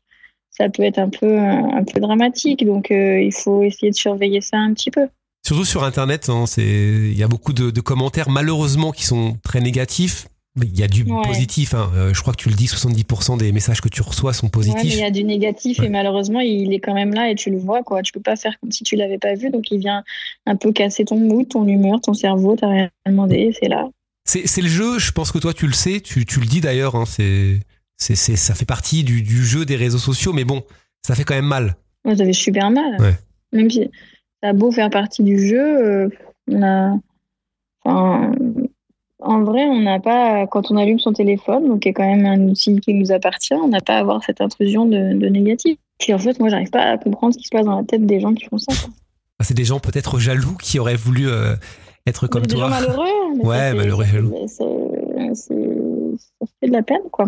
ça 0.50 0.68
peut 0.68 0.82
être 0.82 0.98
un 0.98 1.08
peu, 1.08 1.38
un 1.38 1.84
peu 1.84 2.00
dramatique. 2.00 2.64
Donc, 2.66 2.90
euh, 2.90 3.20
il 3.20 3.32
faut 3.32 3.62
essayer 3.62 3.90
de 3.90 3.96
surveiller 3.96 4.40
ça 4.40 4.58
un 4.58 4.74
petit 4.74 4.90
peu. 4.90 5.08
Surtout 5.44 5.64
sur 5.64 5.82
Internet, 5.82 6.28
hein, 6.28 6.44
c'est 6.46 6.62
il 6.62 7.18
y 7.18 7.22
a 7.24 7.28
beaucoup 7.28 7.52
de, 7.52 7.70
de 7.70 7.80
commentaires 7.80 8.30
malheureusement 8.30 8.92
qui 8.92 9.04
sont 9.04 9.38
très 9.42 9.60
négatifs. 9.60 10.26
Il 10.56 10.78
y 10.78 10.82
a 10.82 10.88
du 10.88 11.04
Ouais. 11.04 11.22
positif. 11.26 11.72
Hein. 11.72 11.90
Euh, 11.94 12.12
je 12.12 12.20
crois 12.20 12.34
que 12.34 12.38
tu 12.42 12.50
le 12.50 12.54
dis, 12.54 12.66
70% 12.66 13.38
des 13.38 13.52
messages 13.52 13.80
que 13.80 13.88
tu 13.88 14.02
reçois 14.02 14.34
sont 14.34 14.46
Ouais, 14.46 14.50
mais 14.66 14.72
positifs. 14.72 14.92
il 14.94 14.98
y 15.00 15.04
a 15.04 15.10
du 15.10 15.24
négatif 15.24 15.78
Ouais. 15.78 15.86
et 15.86 15.88
malheureusement, 15.88 16.40
il 16.40 16.74
est 16.74 16.80
quand 16.80 16.92
même 16.92 17.14
là 17.14 17.30
et 17.30 17.34
tu 17.34 17.50
le 17.50 17.56
vois. 17.56 17.82
Quoi. 17.82 18.02
Tu 18.02 18.12
peux 18.12 18.20
pas 18.20 18.36
faire 18.36 18.58
comme 18.60 18.70
si 18.70 18.84
tu 18.84 18.96
l'avais 18.96 19.16
pas 19.18 19.34
vu. 19.34 19.48
Donc, 19.48 19.70
il 19.70 19.78
vient 19.78 20.04
un 20.46 20.56
peu 20.56 20.70
casser 20.72 21.06
ton 21.06 21.16
mood, 21.16 21.48
ton 21.48 21.66
humeur, 21.66 22.00
ton 22.02 22.12
cerveau. 22.12 22.54
T'as 22.56 22.68
rien 22.68 22.90
demandé, 23.06 23.56
c'est 23.58 23.68
là. 23.68 23.88
C'est 24.24 24.60
le 24.60 24.68
jeu, 24.68 24.98
je 24.98 25.10
pense 25.10 25.32
que 25.32 25.38
toi 25.38 25.52
tu 25.52 25.66
le 25.66 25.72
sais, 25.72 26.00
tu, 26.00 26.24
tu 26.26 26.38
le 26.38 26.46
dis 26.46 26.60
d'ailleurs, 26.60 26.94
hein, 26.94 27.06
c'est, 27.06 27.58
ça 27.98 28.54
fait 28.54 28.64
partie 28.66 29.02
du, 29.04 29.20
du 29.22 29.44
jeu 29.44 29.64
des 29.64 29.74
réseaux 29.74 29.98
sociaux, 29.98 30.32
mais 30.32 30.44
bon, 30.44 30.62
ça 31.04 31.14
fait 31.16 31.24
quand 31.24 31.34
même 31.34 31.44
mal. 31.46 31.74
Moi, 32.04 32.14
j'avais 32.14 32.32
super 32.32 32.70
mal. 32.70 33.00
Ouais. 33.00 33.16
Même 33.52 33.68
si 33.70 33.90
ça 34.42 34.50
a 34.50 34.52
beau 34.52 34.70
faire 34.70 34.90
partie 34.90 35.22
du 35.24 35.48
jeu, 35.48 35.58
euh, 35.60 36.08
on 36.48 36.62
a. 36.62 36.94
Enfin, 37.84 38.32
en 39.24 39.42
vrai, 39.44 39.64
on 39.64 39.80
n'a 39.80 40.00
pas. 40.00 40.46
Quand 40.46 40.70
on 40.70 40.76
allume 40.76 40.98
son 40.98 41.12
téléphone, 41.12 41.68
donc 41.68 41.80
qui 41.80 41.88
est 41.88 41.92
quand 41.92 42.06
même 42.06 42.26
un 42.26 42.40
outil 42.48 42.78
qui 42.80 42.94
nous 42.94 43.12
appartient, 43.12 43.54
on 43.54 43.68
n'a 43.68 43.80
pas 43.80 43.94
à 43.96 43.98
avoir 43.98 44.22
cette 44.24 44.40
intrusion 44.40 44.84
de, 44.86 45.14
de 45.14 45.28
négatif. 45.28 45.78
Et 46.06 46.14
en 46.14 46.18
fait, 46.18 46.38
moi, 46.40 46.48
j'arrive 46.48 46.70
pas 46.70 46.82
à 46.82 46.98
comprendre 46.98 47.32
ce 47.34 47.38
qui 47.38 47.44
se 47.44 47.50
passe 47.50 47.64
dans 47.64 47.76
la 47.78 47.84
tête 47.84 48.04
des 48.06 48.20
gens 48.20 48.34
qui 48.34 48.44
font 48.46 48.58
ça. 48.58 48.72
quoi. 48.74 48.92
Ah, 49.38 49.44
C'est 49.44 49.54
des 49.54 49.64
gens 49.64 49.78
peut-être 49.80 50.18
jaloux 50.18 50.56
qui 50.60 50.78
auraient 50.78 50.96
voulu 50.96 51.28
euh, 51.28 51.54
être 52.06 52.26
comme 52.26 52.46
des 52.46 52.54
toi. 52.56 52.64
gens 52.64 52.70
malheureux. 52.70 53.06
Ouais, 53.40 53.72
malheureux, 53.74 54.04
jaloux. 54.04 54.34
Ça 54.48 54.64
fait 56.60 56.66
de 56.68 56.72
la 56.72 56.82
peine, 56.82 57.02
quoi. 57.10 57.26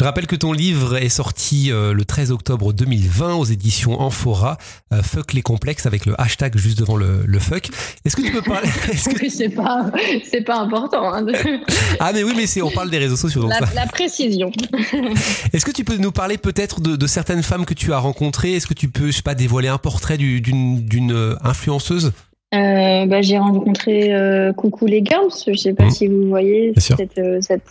Je 0.00 0.04
rappelle 0.06 0.26
que 0.26 0.34
ton 0.34 0.54
livre 0.54 0.96
est 0.96 1.10
sorti 1.10 1.70
euh, 1.70 1.92
le 1.92 2.06
13 2.06 2.30
octobre 2.30 2.72
2020 2.72 3.34
aux 3.34 3.44
éditions 3.44 4.00
Amphora, 4.00 4.56
euh, 4.94 5.02
Fuck 5.02 5.34
les 5.34 5.42
complexes 5.42 5.84
avec 5.84 6.06
le 6.06 6.18
hashtag 6.18 6.56
juste 6.56 6.78
devant 6.78 6.96
le, 6.96 7.24
le 7.26 7.38
fuck. 7.38 7.68
Est-ce 8.06 8.16
que 8.16 8.22
tu 8.22 8.32
peux 8.32 8.40
parler 8.40 8.66
est-ce 8.90 9.10
que- 9.10 9.20
Oui, 9.20 9.28
c'est 9.28 9.50
pas, 9.50 9.90
c'est 10.30 10.40
pas 10.40 10.56
important. 10.60 11.12
hein, 11.12 11.20
de- 11.20 11.34
Ah 12.00 12.12
mais 12.14 12.22
oui, 12.22 12.32
mais 12.34 12.46
c'est 12.46 12.62
on 12.62 12.70
parle 12.70 12.88
des 12.88 12.96
réseaux 12.96 13.16
sociaux 13.16 13.42
donc 13.42 13.50
la, 13.50 13.58
ça. 13.58 13.74
la 13.74 13.86
précision. 13.88 14.50
Est-ce 15.52 15.66
que 15.66 15.70
tu 15.70 15.84
peux 15.84 15.98
nous 15.98 16.12
parler 16.12 16.38
peut-être 16.38 16.80
de, 16.80 16.96
de 16.96 17.06
certaines 17.06 17.42
femmes 17.42 17.66
que 17.66 17.74
tu 17.74 17.92
as 17.92 17.98
rencontrées? 17.98 18.54
Est-ce 18.54 18.66
que 18.66 18.72
tu 18.72 18.88
peux, 18.88 19.08
je 19.08 19.16
sais 19.16 19.22
pas, 19.22 19.34
dévoiler 19.34 19.68
un 19.68 19.76
portrait 19.76 20.16
du- 20.16 20.40
d'une 20.40 20.82
d'une 20.82 21.12
euh, 21.12 21.36
influenceuse? 21.44 22.12
Euh, 22.52 23.06
bah, 23.06 23.22
j'ai 23.22 23.38
rencontré 23.38 24.12
euh, 24.12 24.52
Coucou 24.52 24.86
les 24.86 25.04
Girls, 25.04 25.30
je 25.46 25.54
sais 25.54 25.72
pas 25.72 25.84
Mhm. 25.84 25.90
si 25.90 26.06
vous 26.08 26.26
voyez 26.28 26.72
cette, 26.76 27.16
euh, 27.18 27.40
cette 27.40 27.62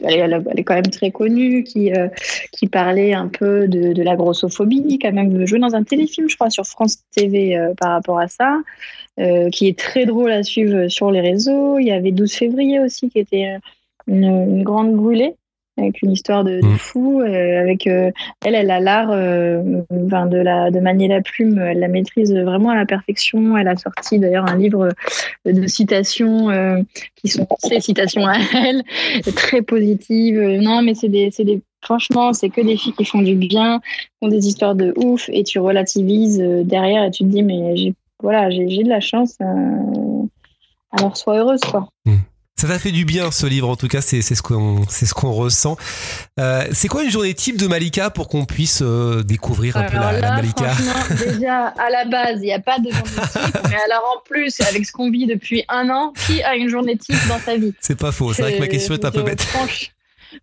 elle, 0.00 0.14
est- 0.32 0.42
elle 0.56 0.64
quand 0.64 0.74
même 0.74 0.86
très 0.90 1.10
connue, 1.10 1.62
qui 1.62 1.92
euh, 1.92 2.08
qui 2.52 2.66
parlait 2.66 3.12
un 3.12 3.28
peu 3.28 3.68
de, 3.68 3.92
de 3.92 4.02
la 4.02 4.16
grossophobie, 4.16 4.98
qui 4.98 5.06
a 5.06 5.12
même 5.12 5.46
joué 5.46 5.58
dans 5.58 5.74
un 5.74 5.82
téléfilm, 5.84 6.28
je 6.30 6.36
crois, 6.36 6.48
sur 6.48 6.64
France 6.64 6.98
TV 7.14 7.58
par 7.78 7.90
rapport 7.90 8.18
à 8.18 8.28
ça, 8.28 8.60
qui 9.52 9.68
est 9.68 9.78
très 9.78 10.06
drôle 10.06 10.32
à 10.32 10.42
suivre 10.42 10.88
sur 10.88 11.10
les 11.10 11.20
réseaux. 11.20 11.78
Il 11.78 11.86
y 11.86 11.92
avait 11.92 12.10
12 12.12 12.32
février 12.32 12.80
aussi, 12.80 13.10
qui 13.10 13.18
était 13.18 13.58
une, 14.08 14.24
une 14.24 14.62
grande 14.62 14.94
brûlée 14.94 15.34
avec 15.76 16.02
une 16.02 16.12
histoire 16.12 16.44
de, 16.44 16.60
de 16.60 16.66
Mhm. 16.66 16.78
fou, 16.78 17.20
euh, 17.20 17.60
avec 17.60 17.86
euh, 17.86 18.10
elle, 18.44 18.54
elle 18.54 18.70
a 18.70 18.80
l'art 18.80 19.10
euh, 19.10 19.82
de, 19.90 20.36
la, 20.36 20.70
de 20.70 20.80
manier 20.80 21.08
la 21.08 21.20
plume, 21.20 21.58
elle 21.58 21.80
la 21.80 21.88
maîtrise 21.88 22.32
vraiment 22.32 22.70
à 22.70 22.76
la 22.76 22.86
perfection. 22.86 23.56
Elle 23.56 23.68
a 23.68 23.76
sorti 23.76 24.18
d'ailleurs 24.18 24.46
un 24.46 24.56
livre 24.56 24.88
de 25.44 25.66
citations 25.66 26.84
qui 27.16 27.28
sont 27.28 27.46
ses 27.58 27.80
citations 27.80 28.26
à 28.26 28.36
elle, 28.54 28.82
très 29.34 29.62
positives. 29.62 30.40
Non, 30.60 30.82
mais 30.82 30.94
c'est 30.94 31.08
des, 31.08 31.30
c'est 31.32 31.44
des, 31.44 31.60
franchement, 31.82 32.32
c'est 32.32 32.50
que 32.50 32.60
des 32.60 32.76
filles 32.76 32.94
qui 32.94 33.04
font 33.04 33.22
du 33.22 33.34
bien, 33.34 33.80
qui 33.80 34.26
ont 34.26 34.28
des 34.28 34.46
histoires 34.46 34.74
de 34.74 34.94
ouf, 34.96 35.28
et 35.32 35.42
tu 35.42 35.58
relativises 35.58 36.38
derrière 36.38 37.04
et 37.04 37.10
tu 37.10 37.24
te 37.24 37.28
dis, 37.28 37.42
mais 37.42 37.76
j'ai, 37.76 37.94
voilà, 38.22 38.50
j'ai, 38.50 38.68
j'ai 38.68 38.84
de 38.84 38.88
la 38.88 39.00
chance. 39.00 39.36
alors 40.92 41.16
sois 41.16 41.38
heureuse, 41.38 41.60
quoi. 41.62 41.88
Ça 42.56 42.68
t'a 42.68 42.78
fait 42.78 42.92
du 42.92 43.04
bien 43.04 43.32
ce 43.32 43.46
livre 43.46 43.68
en 43.68 43.76
tout 43.76 43.88
cas, 43.88 44.00
c'est 44.00 44.22
c'est 44.22 44.36
ce 44.36 44.42
qu'on 44.42 44.84
c'est 44.88 45.06
ce 45.06 45.14
qu'on 45.14 45.32
ressent. 45.32 45.76
Euh, 46.38 46.64
c'est 46.72 46.86
quoi 46.86 47.02
une 47.02 47.10
journée 47.10 47.34
type 47.34 47.58
de 47.58 47.66
Malika 47.66 48.10
pour 48.10 48.28
qu'on 48.28 48.44
puisse 48.44 48.80
euh, 48.80 49.22
découvrir 49.24 49.76
un 49.76 49.84
peu 49.84 49.96
la, 49.96 50.12
la 50.12 50.20
là, 50.20 50.32
Malika 50.36 50.70
franchement, 50.70 51.16
déjà, 51.32 51.66
à 51.66 51.90
la 51.90 52.04
base, 52.04 52.38
il 52.42 52.46
n'y 52.46 52.52
a 52.52 52.60
pas 52.60 52.78
de 52.78 52.90
journée 52.90 53.28
type. 53.32 53.58
mais 53.68 53.76
alors, 53.90 54.16
en 54.16 54.22
plus, 54.24 54.60
avec 54.60 54.86
ce 54.86 54.92
qu'on 54.92 55.10
vit 55.10 55.26
depuis 55.26 55.64
un 55.68 55.90
an, 55.90 56.12
qui 56.26 56.42
a 56.42 56.54
une 56.54 56.68
journée 56.68 56.96
type 56.96 57.16
dans 57.28 57.40
sa 57.40 57.56
vie? 57.56 57.74
C'est 57.80 57.98
pas 57.98 58.12
faux, 58.12 58.32
c'est 58.32 58.42
vrai 58.42 58.54
que 58.54 58.60
ma 58.60 58.68
question 58.68 58.94
est 58.94 59.04
un 59.04 59.10
peu 59.10 59.22
bête. 59.22 59.46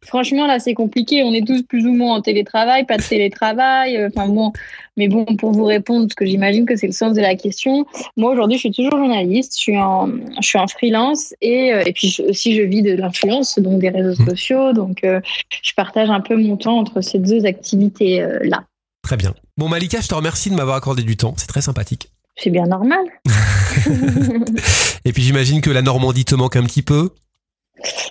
Franchement, 0.06 0.48
là, 0.48 0.60
c'est 0.60 0.74
compliqué. 0.74 1.24
On 1.24 1.34
est 1.34 1.46
tous 1.46 1.64
plus 1.64 1.86
ou 1.86 1.94
moins 1.94 2.16
en 2.16 2.22
télétravail, 2.22 2.86
pas 2.86 2.98
de 2.98 3.04
télétravail. 3.04 3.98
euh, 3.98 4.10
Enfin 4.16 4.28
bon, 4.28 4.52
mais 4.98 5.08
bon, 5.08 5.26
pour 5.26 5.52
vous 5.52 5.64
répondre, 5.66 6.08
parce 6.08 6.16
que 6.16 6.26
j'imagine 6.26 6.66
que 6.66 6.76
c'est 6.76 6.88
le 6.88 6.94
sens 6.94 7.14
de 7.14 7.22
la 7.22 7.36
question. 7.36 7.86
Moi, 8.18 8.32
aujourd'hui, 8.32 8.58
je 8.58 8.62
suis 8.62 8.72
toujours 8.72 8.98
journaliste. 8.98 9.54
Je 9.56 9.62
suis 9.62 9.78
en, 9.78 10.10
je 10.42 10.48
suis 10.48 10.58
en 10.60 10.68
freelance 10.68 11.34
et, 11.42 11.74
euh, 11.74 11.84
et 11.86 11.94
puis 11.94 12.10
je- 12.10 12.24
aussi, 12.24 12.56
je 12.56 12.62
vis 12.64 12.82
de 12.82 12.94
l'influence, 12.94 13.58
donc 13.60 13.80
des 13.80 13.90
réseaux 13.90 14.22
Mmh. 14.24 14.30
sociaux. 14.30 14.74
Donc, 14.74 15.04
euh, 15.04 15.20
je 15.62 15.72
partage 15.76 16.10
un 16.10 16.20
peu 16.22 16.36
mon 16.36 16.58
temps 16.58 16.78
entre 16.78 17.02
ces 17.02 17.20
deux 17.20 17.46
activités 17.46 18.22
euh, 18.22 18.40
là. 18.44 18.64
Très 19.04 19.18
bien. 19.18 19.34
Bon 19.58 19.68
Malika, 19.70 20.00
je 20.02 20.08
te 20.08 20.14
remercie 20.16 20.50
de 20.50 20.56
m'avoir 20.56 20.76
accordé 20.76 21.04
du 21.04 21.18
temps, 21.18 21.34
c'est 21.38 21.48
très 21.48 21.62
sympathique. 21.62 22.10
C'est 22.38 22.50
bien 22.50 22.66
normal. 22.66 23.00
Et 25.06 25.14
puis 25.14 25.24
j'imagine 25.24 25.62
que 25.62 25.70
la 25.70 25.82
Normandie 25.82 26.26
te 26.26 26.36
manque 26.36 26.56
un 26.56 26.64
petit 26.64 26.82
peu. 26.82 27.10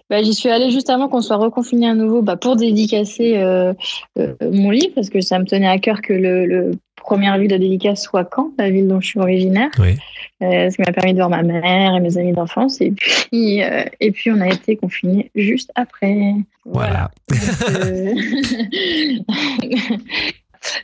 Bah, 0.08 0.22
J'y 0.22 0.34
suis 0.34 0.48
allée 0.48 0.70
juste 0.70 0.90
avant 0.90 1.08
qu'on 1.08 1.20
soit 1.20 1.36
reconfiné 1.36 1.88
à 1.88 1.94
nouveau 1.94 2.22
bah, 2.22 2.36
pour 2.36 2.56
dédicacer 2.56 3.36
euh, 3.38 3.72
euh, 4.18 4.34
mon 4.42 4.70
livre, 4.70 4.92
parce 4.94 5.10
que 5.10 5.20
ça 5.20 5.38
me 5.38 5.44
tenait 5.44 5.68
à 5.68 5.78
cœur 5.78 6.02
que 6.02 6.12
le, 6.12 6.46
le 6.46 6.72
première 7.00 7.38
ville 7.38 7.50
de 7.50 7.56
dédicace 7.56 8.02
soit 8.02 8.28
Caen, 8.34 8.52
la 8.58 8.70
ville 8.70 8.86
dont 8.86 9.00
je 9.00 9.08
suis 9.08 9.20
originaire. 9.20 9.70
Oui. 9.78 9.96
Euh, 10.42 10.70
ce 10.70 10.76
qui 10.76 10.82
m'a 10.82 10.92
permis 10.92 11.12
de 11.12 11.18
voir 11.18 11.28
ma 11.28 11.42
mère 11.42 11.94
et 11.94 12.00
mes 12.00 12.16
amis 12.16 12.32
d'enfance. 12.32 12.80
Et 12.80 12.92
puis, 12.92 13.62
euh, 13.62 13.84
et 14.00 14.10
puis, 14.10 14.30
on 14.30 14.40
a 14.40 14.48
été 14.48 14.76
confinés 14.76 15.30
juste 15.34 15.70
après. 15.74 16.34
Voilà. 16.64 17.10
Euh, 17.70 18.14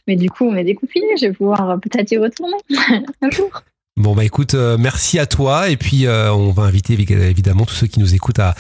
Mais 0.07 0.17
du 0.17 0.29
coup, 0.31 0.45
on 0.47 0.57
est 0.57 0.65
déconfinés. 0.65 1.17
Je 1.17 1.27
vais 1.27 1.33
pouvoir 1.33 1.79
peut-être 1.81 2.11
y 2.11 2.19
retourner 2.19 2.57
un 3.23 3.31
jour. 3.31 3.63
Bon 3.99 4.15
bah 4.15 4.25
écoute, 4.25 4.53
euh, 4.53 4.77
merci 4.79 5.19
à 5.19 5.25
toi 5.25 5.71
et 5.71 5.79
puis 5.79 6.07
euh, 6.07 6.31
on 6.31 6.53
va 6.53 6.65
inviter 6.65 6.95
évi- 6.97 7.11
évidemment 7.19 7.65
tous 7.65 7.75
ceux 7.75 7.87
qui 7.87 7.99
nous 7.99 8.15
écoutent 8.15 8.39
à, 8.41 8.55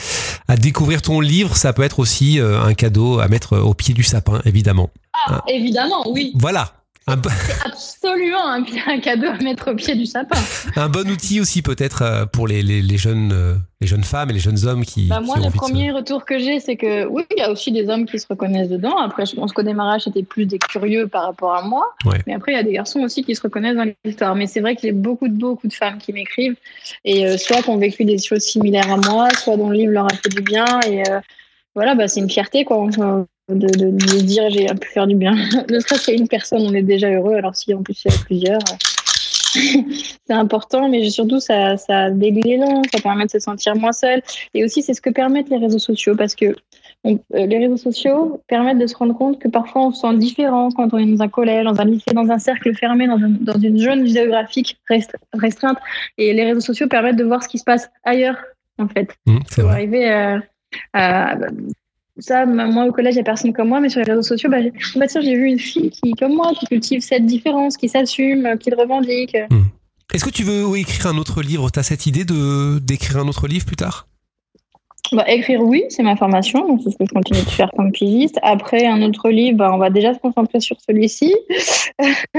à 0.49 0.57
découvrir 0.57 1.03
ton 1.03 1.20
livre. 1.20 1.57
Ça 1.59 1.75
peut 1.75 1.83
être 1.83 1.99
aussi 1.99 2.40
euh, 2.40 2.62
un 2.62 2.72
cadeau 2.72 3.18
à 3.20 3.29
mettre 3.29 3.59
au 3.59 3.75
pied 3.75 3.92
du 3.92 4.03
sapin, 4.03 4.40
évidemment. 4.46 4.88
Ah, 5.29 5.42
évidemment, 5.46 6.11
oui. 6.11 6.33
Voilà, 6.37 6.72
un, 7.09 7.16
bo- 7.16 7.31
Absolument 7.64 8.45
un, 8.47 8.64
un 8.88 8.99
cadeau 9.01 9.29
à 9.29 9.37
mettre 9.42 9.71
au 9.71 9.75
pied 9.75 9.95
du 9.95 10.07
sapin. 10.07 10.38
un 10.75 10.88
bon 10.88 11.09
outil 11.09 11.40
aussi 11.40 11.62
peut-être 11.62 12.03
euh, 12.03 12.27
pour 12.27 12.49
les, 12.49 12.62
les, 12.62 12.83
les 12.83 12.97
jeunes 12.99 13.31
euh, 13.33 13.55
les 13.81 13.87
jeunes 13.87 14.03
femmes 14.05 14.31
et 14.31 14.33
les 14.33 14.40
jeunes 14.40 14.66
hommes 14.66 14.85
qui, 14.85 15.07
Bah 15.07 15.21
moi, 15.21 15.37
le 15.37 15.45
se- 15.45 15.51
premier 15.51 15.92
retour 15.92 16.25
que 16.25 16.38
j'ai, 16.38 16.59
c'est 16.61 16.77
que 16.77 17.05
oui, 17.07 17.23
il 17.31 17.38
y 17.38 17.42
a 17.42 17.51
aussi 17.51 17.71
des 17.73 17.88
hommes 17.88 18.07
qui 18.07 18.19
se 18.19 18.27
reconnaissent 18.29 18.71
dedans. 18.71 18.97
Après, 18.99 19.27
je 19.27 19.37
pense 19.37 19.53
qu'au 19.53 19.62
démarrage, 19.62 20.03
c'était 20.05 20.23
plus 20.23 20.47
des 20.47 20.59
curieux 20.59 21.07
par 21.09 21.25
rapport 21.25 21.55
à 21.55 21.62
moi. 21.62 21.95
Ouais. 22.07 22.19
Mais 22.27 22.35
après, 22.35 22.53
il 22.53 22.55
y 22.57 22.59
a 22.59 22.62
des 22.62 22.73
garçons 22.73 23.01
aussi 23.01 23.23
qui 23.23 23.35
se 23.37 23.42
reconnaissent 23.42 23.77
dans 23.77 23.87
l'histoire. 24.05 24.35
Mais 24.35 24.47
c'est 24.47 24.61
vrai 24.61 24.75
qu'il 24.77 24.88
y 24.88 24.92
a 24.92 24.95
beaucoup 24.95 25.29
de 25.29 25.35
beaucoup 25.35 25.69
de 25.69 25.73
femmes 25.75 25.99
qui 25.99 26.12
m'écrivent 26.12 26.57
et 27.05 27.27
euh, 27.27 27.37
soit 27.37 27.62
qui 27.62 27.69
ont 27.69 27.77
vécu 27.79 28.05
des 28.05 28.19
choses 28.19 28.42
similaires 28.42 28.90
à 28.90 28.97
moi, 28.97 29.29
soit 29.38 29.57
dont 29.57 29.69
le 29.71 29.77
livre 29.77 29.92
leur 29.92 30.07
a 30.07 30.14
fait 30.16 30.31
du 30.31 30.40
bien. 30.42 30.64
Et 30.88 31.09
euh, 31.09 31.21
voilà, 31.75 31.95
bah, 31.95 32.09
c'est 32.09 32.21
une 32.21 32.31
fierté 32.31 32.64
quoi. 32.64 32.79
De, 33.48 33.54
de, 33.68 33.90
de 33.92 34.20
dire 34.22 34.50
j'ai 34.50 34.66
pu 34.74 34.88
faire 34.88 35.06
du 35.06 35.14
bien. 35.14 35.35
ne 35.70 35.78
serait-ce 35.78 36.06
qu'à 36.06 36.12
une 36.12 36.26
personne, 36.26 36.62
on 36.66 36.74
est 36.74 36.82
déjà 36.82 37.09
heureux. 37.11 37.35
Alors 37.35 37.54
si 37.54 37.72
en 37.74 37.82
plus 37.82 38.04
il 38.04 38.11
y 38.11 38.14
a 38.14 38.18
plusieurs, 38.24 38.59
euh, 38.59 39.82
c'est 40.26 40.32
important. 40.35 40.88
Mais 40.88 41.09
surtout, 41.11 41.38
ça, 41.38 41.76
ça 41.76 42.09
l'élan, 42.11 42.82
ça 42.92 43.00
permet 43.00 43.24
de 43.26 43.30
se 43.30 43.38
sentir 43.38 43.76
moins 43.76 43.92
seul. 43.92 44.20
Et 44.52 44.64
aussi, 44.64 44.82
c'est 44.82 44.94
ce 44.94 45.00
que 45.00 45.11
permettent 45.11 45.48
les 45.48 45.59
réseaux 45.59 45.78
sociaux 45.78 46.16
parce 46.16 46.35
que 46.35 46.56
on- 47.04 47.20
euh, 47.37 47.46
les 47.46 47.59
réseaux 47.59 47.76
sociaux 47.76 48.42
permettent 48.48 48.78
de 48.80 48.87
se 48.88 48.96
rendre 48.96 49.16
compte 49.16 49.38
que 49.38 49.46
parfois 49.46 49.82
on 49.87 49.92
se 49.92 50.00
sent 50.00 50.16
différent 50.16 50.70
quand 50.72 50.92
on 50.92 50.98
est 50.98 51.06
dans 51.06 51.22
un 51.22 51.28
collège, 51.28 51.64
dans 51.66 51.80
un 51.80 51.85
lycée, 51.85 52.11
dans 52.14 52.28
un 52.28 52.40
cercle 52.40 52.74
fermé, 52.74 53.06
dans, 53.06 53.14
un- 53.14 53.28
dans 53.40 53.61
une 53.61 53.78
zone 53.78 54.09
géographique 54.09 54.76
rest- 54.90 55.14
restreinte. 55.35 55.78
Et 56.18 56.32
les 56.32 56.42
réseaux 56.46 56.61
sociaux 56.61 56.88
permettent 56.88 57.14
de 57.16 57.24
voir 57.24 57.44
ce 57.44 57.48
qui 57.48 57.59
se 57.59 57.64
passe 57.64 57.88
ailleurs, 58.02 58.38
en 58.80 58.88
fait. 58.88 59.11
Mmh, 59.26 59.38
c'est 59.48 59.61
Pour 59.62 59.70
vrai. 59.70 59.74
arriver 59.76 60.09
à. 60.11 60.40
à- 60.94 61.37
ça, 62.18 62.46
moi 62.46 62.87
au 62.87 62.92
collège, 62.92 63.14
il 63.14 63.18
n'y 63.18 63.22
a 63.22 63.24
personne 63.24 63.52
comme 63.52 63.68
moi, 63.68 63.81
mais 63.81 63.88
sur 63.88 64.00
les 64.00 64.11
réseaux 64.11 64.22
sociaux, 64.22 64.48
bah, 64.50 64.59
j'ai 64.61 65.37
vu 65.37 65.46
une 65.46 65.59
fille 65.59 65.90
qui, 65.90 66.12
comme 66.12 66.35
moi, 66.35 66.52
qui 66.59 66.66
cultive 66.66 67.00
cette 67.00 67.26
différence, 67.26 67.76
qui 67.76 67.88
s'assume, 67.88 68.46
euh, 68.46 68.57
qui 68.57 68.70
le 68.70 68.76
revendique. 68.76 69.37
Est-ce 70.14 70.24
que 70.24 70.31
tu 70.31 70.44
veux 70.44 70.76
écrire 70.79 71.09
un 71.09 71.18
autre 71.18 71.42
livre? 71.42 71.70
T'as 71.70 71.83
cette 71.83 72.07
idée 72.07 72.24
de 72.24 72.79
d'écrire 72.79 73.18
un 73.18 73.29
autre 73.29 73.48
livre 73.48 73.66
plus 73.66 73.76
tard? 73.76 74.09
Bah, 75.12 75.25
écrire, 75.29 75.61
oui, 75.62 75.85
c'est 75.88 76.03
ma 76.03 76.16
formation, 76.16 76.66
donc 76.66 76.81
c'est 76.83 76.90
ce 76.90 76.97
que 76.97 77.05
je 77.09 77.14
continue 77.14 77.40
de 77.45 77.51
faire 77.51 77.71
comme 77.77 77.92
pigiste. 77.92 78.38
Après, 78.42 78.87
un 78.87 79.03
autre 79.03 79.31
livre, 79.31 79.59
bah, 79.59 79.71
on 79.73 79.79
va 79.79 79.90
déjà 79.90 80.14
se 80.14 80.19
concentrer 80.19 80.61
sur 80.61 80.77
celui-ci. 80.87 81.35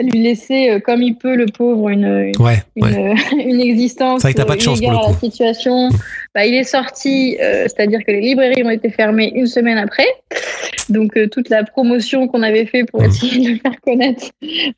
Lui 0.00 0.18
laisser, 0.20 0.70
euh, 0.70 0.80
comme 0.80 1.02
il 1.02 1.16
peut, 1.16 1.34
le 1.34 1.46
pauvre, 1.46 1.90
une, 1.90 2.04
une, 2.04 2.42
Ouais, 2.42 2.62
une, 2.76 2.84
ouais. 2.84 3.14
une 3.44 3.60
existence 3.60 4.22
C'est 4.22 4.28
vrai 4.28 4.32
que 4.34 4.38
t'as 4.38 4.44
pas 4.44 4.54
de 4.56 4.60
euh, 4.60 4.64
chance 4.64 4.80
pour 4.80 4.90
à 4.90 5.08
la 5.08 5.14
situation. 5.14 5.88
Bah, 6.34 6.46
il 6.46 6.54
est 6.54 6.64
sorti, 6.64 7.36
euh, 7.40 7.62
c'est-à-dire 7.64 8.00
que 8.06 8.12
les 8.12 8.20
librairies 8.20 8.62
ont 8.64 8.70
été 8.70 8.90
fermées 8.90 9.32
une 9.34 9.46
semaine 9.46 9.78
après. 9.78 10.06
Donc, 10.88 11.16
euh, 11.16 11.26
toute 11.28 11.48
la 11.48 11.64
promotion 11.64 12.28
qu'on 12.28 12.42
avait 12.42 12.64
fait 12.66 12.84
pour 12.84 13.02
Mm. 13.02 13.06
essayer 13.06 13.44
de 13.44 13.52
le 13.54 13.58
faire 13.58 13.80
connaître, 13.82 14.30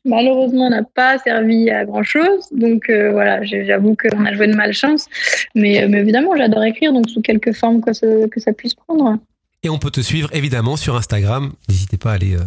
malheureusement, 0.05 0.69
n'a 0.69 0.83
pas 0.83 1.17
servi 1.19 1.69
à 1.69 1.85
grand-chose. 1.85 2.47
Donc, 2.51 2.89
euh, 2.89 3.11
voilà, 3.11 3.43
j'avoue 3.43 3.95
qu'on 3.95 4.25
a 4.25 4.33
joué 4.33 4.47
de 4.47 4.55
malchance. 4.55 5.07
Mais, 5.55 5.83
euh, 5.83 5.87
mais 5.89 5.99
évidemment, 5.99 6.35
j'adore 6.35 6.63
écrire, 6.63 6.93
donc 6.93 7.07
sous 7.21 7.23
quelque 7.23 7.53
forme 7.53 7.81
que, 7.81 7.93
ce- 7.93 8.27
que 8.27 8.39
ça 8.39 8.51
puisse 8.53 8.73
prendre. 8.73 9.17
Et 9.63 9.69
on 9.69 9.77
peut 9.77 9.91
te 9.91 10.01
suivre 10.01 10.29
évidemment 10.33 10.75
sur 10.75 10.95
Instagram. 10.95 11.51
N'hésitez 11.69 11.97
pas 11.97 12.11
à 12.11 12.13
aller. 12.15 12.35
euh, 12.35 12.41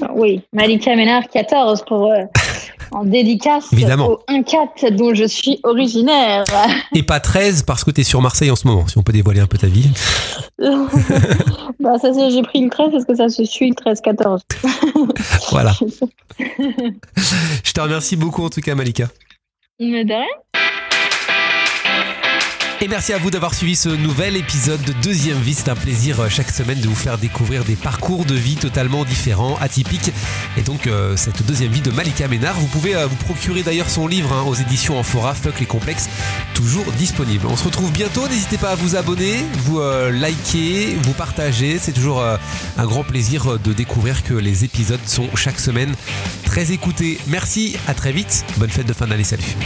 Ah 0.00 0.10
Oui, 0.14 0.40
Malika 0.54 0.96
Ménard 0.96 1.28
14 1.28 1.84
pour 1.86 2.10
euh, 2.10 2.22
en 2.90 3.04
dédicace 3.04 3.70
Évidemment. 3.72 4.08
au 4.08 4.18
1-4 4.30 4.96
dont 4.96 5.14
je 5.14 5.24
suis 5.24 5.60
originaire. 5.62 6.44
Et 6.94 7.02
pas 7.02 7.20
13 7.20 7.64
parce 7.64 7.84
que 7.84 7.90
t'es 7.90 8.02
sur 8.02 8.22
Marseille 8.22 8.50
en 8.50 8.56
ce 8.56 8.66
moment. 8.66 8.86
Si 8.88 8.96
on 8.96 9.02
peut 9.02 9.12
dévoiler 9.12 9.40
un 9.40 9.46
peu 9.46 9.58
ta 9.58 9.66
vie. 9.66 9.90
bah, 10.58 11.98
ça, 12.00 12.14
c'est- 12.14 12.30
j'ai 12.30 12.42
pris 12.42 12.62
le 12.64 12.70
13 12.70 12.88
parce 12.92 13.04
que 13.04 13.14
ça 13.14 13.28
se 13.28 13.44
suit 13.44 13.68
le 13.68 13.74
13-14. 13.74 14.40
Voilà. 15.50 15.72
Je 16.38 17.72
te 17.72 17.80
remercie 17.80 18.16
beaucoup 18.16 18.42
en 18.42 18.48
tout 18.48 18.60
cas, 18.62 18.74
Malika. 18.74 19.08
Mais 19.78 20.04
de 20.04 20.12
rien. 20.14 20.24
Et 22.82 22.88
merci 22.88 23.12
à 23.12 23.18
vous 23.18 23.30
d'avoir 23.30 23.54
suivi 23.54 23.76
ce 23.76 23.90
nouvel 23.90 24.34
épisode 24.34 24.82
de 24.82 24.92
Deuxième 25.04 25.38
Vie. 25.38 25.54
C'est 25.54 25.68
un 25.68 25.76
plaisir 25.76 26.18
euh, 26.18 26.28
chaque 26.28 26.50
semaine 26.50 26.80
de 26.80 26.88
vous 26.88 26.96
faire 26.96 27.16
découvrir 27.16 27.62
des 27.62 27.76
parcours 27.76 28.24
de 28.24 28.34
vie 28.34 28.56
totalement 28.56 29.04
différents, 29.04 29.56
atypiques. 29.60 30.10
Et 30.56 30.62
donc, 30.62 30.88
euh, 30.88 31.16
cette 31.16 31.46
deuxième 31.46 31.70
vie 31.70 31.80
de 31.80 31.92
Malika 31.92 32.26
Ménard, 32.26 32.58
vous 32.58 32.66
pouvez 32.66 32.96
euh, 32.96 33.06
vous 33.06 33.14
procurer 33.14 33.62
d'ailleurs 33.62 33.88
son 33.88 34.08
livre 34.08 34.32
hein, 34.32 34.42
aux 34.48 34.56
éditions 34.56 34.98
Amphora, 34.98 35.32
Fuck 35.32 35.60
les 35.60 35.66
complexes, 35.66 36.08
toujours 36.54 36.90
disponible. 36.98 37.46
On 37.46 37.56
se 37.56 37.62
retrouve 37.62 37.92
bientôt. 37.92 38.26
N'hésitez 38.26 38.58
pas 38.58 38.70
à 38.70 38.74
vous 38.74 38.96
abonner, 38.96 39.36
vous 39.58 39.80
liker, 40.10 40.96
vous 41.02 41.12
partager. 41.12 41.78
C'est 41.78 41.92
toujours 41.92 42.20
un 42.20 42.86
grand 42.86 43.04
plaisir 43.04 43.60
de 43.60 43.72
découvrir 43.72 44.24
que 44.24 44.34
les 44.34 44.64
épisodes 44.64 44.98
sont 45.06 45.28
chaque 45.36 45.60
semaine 45.60 45.94
très 46.44 46.72
écoutés. 46.72 47.18
Merci, 47.28 47.76
à 47.86 47.94
très 47.94 48.10
vite. 48.10 48.44
Bonne 48.56 48.70
fête 48.70 48.88
de 48.88 48.92
fin 48.92 49.06
d'année. 49.06 49.22
Salut. 49.22 49.56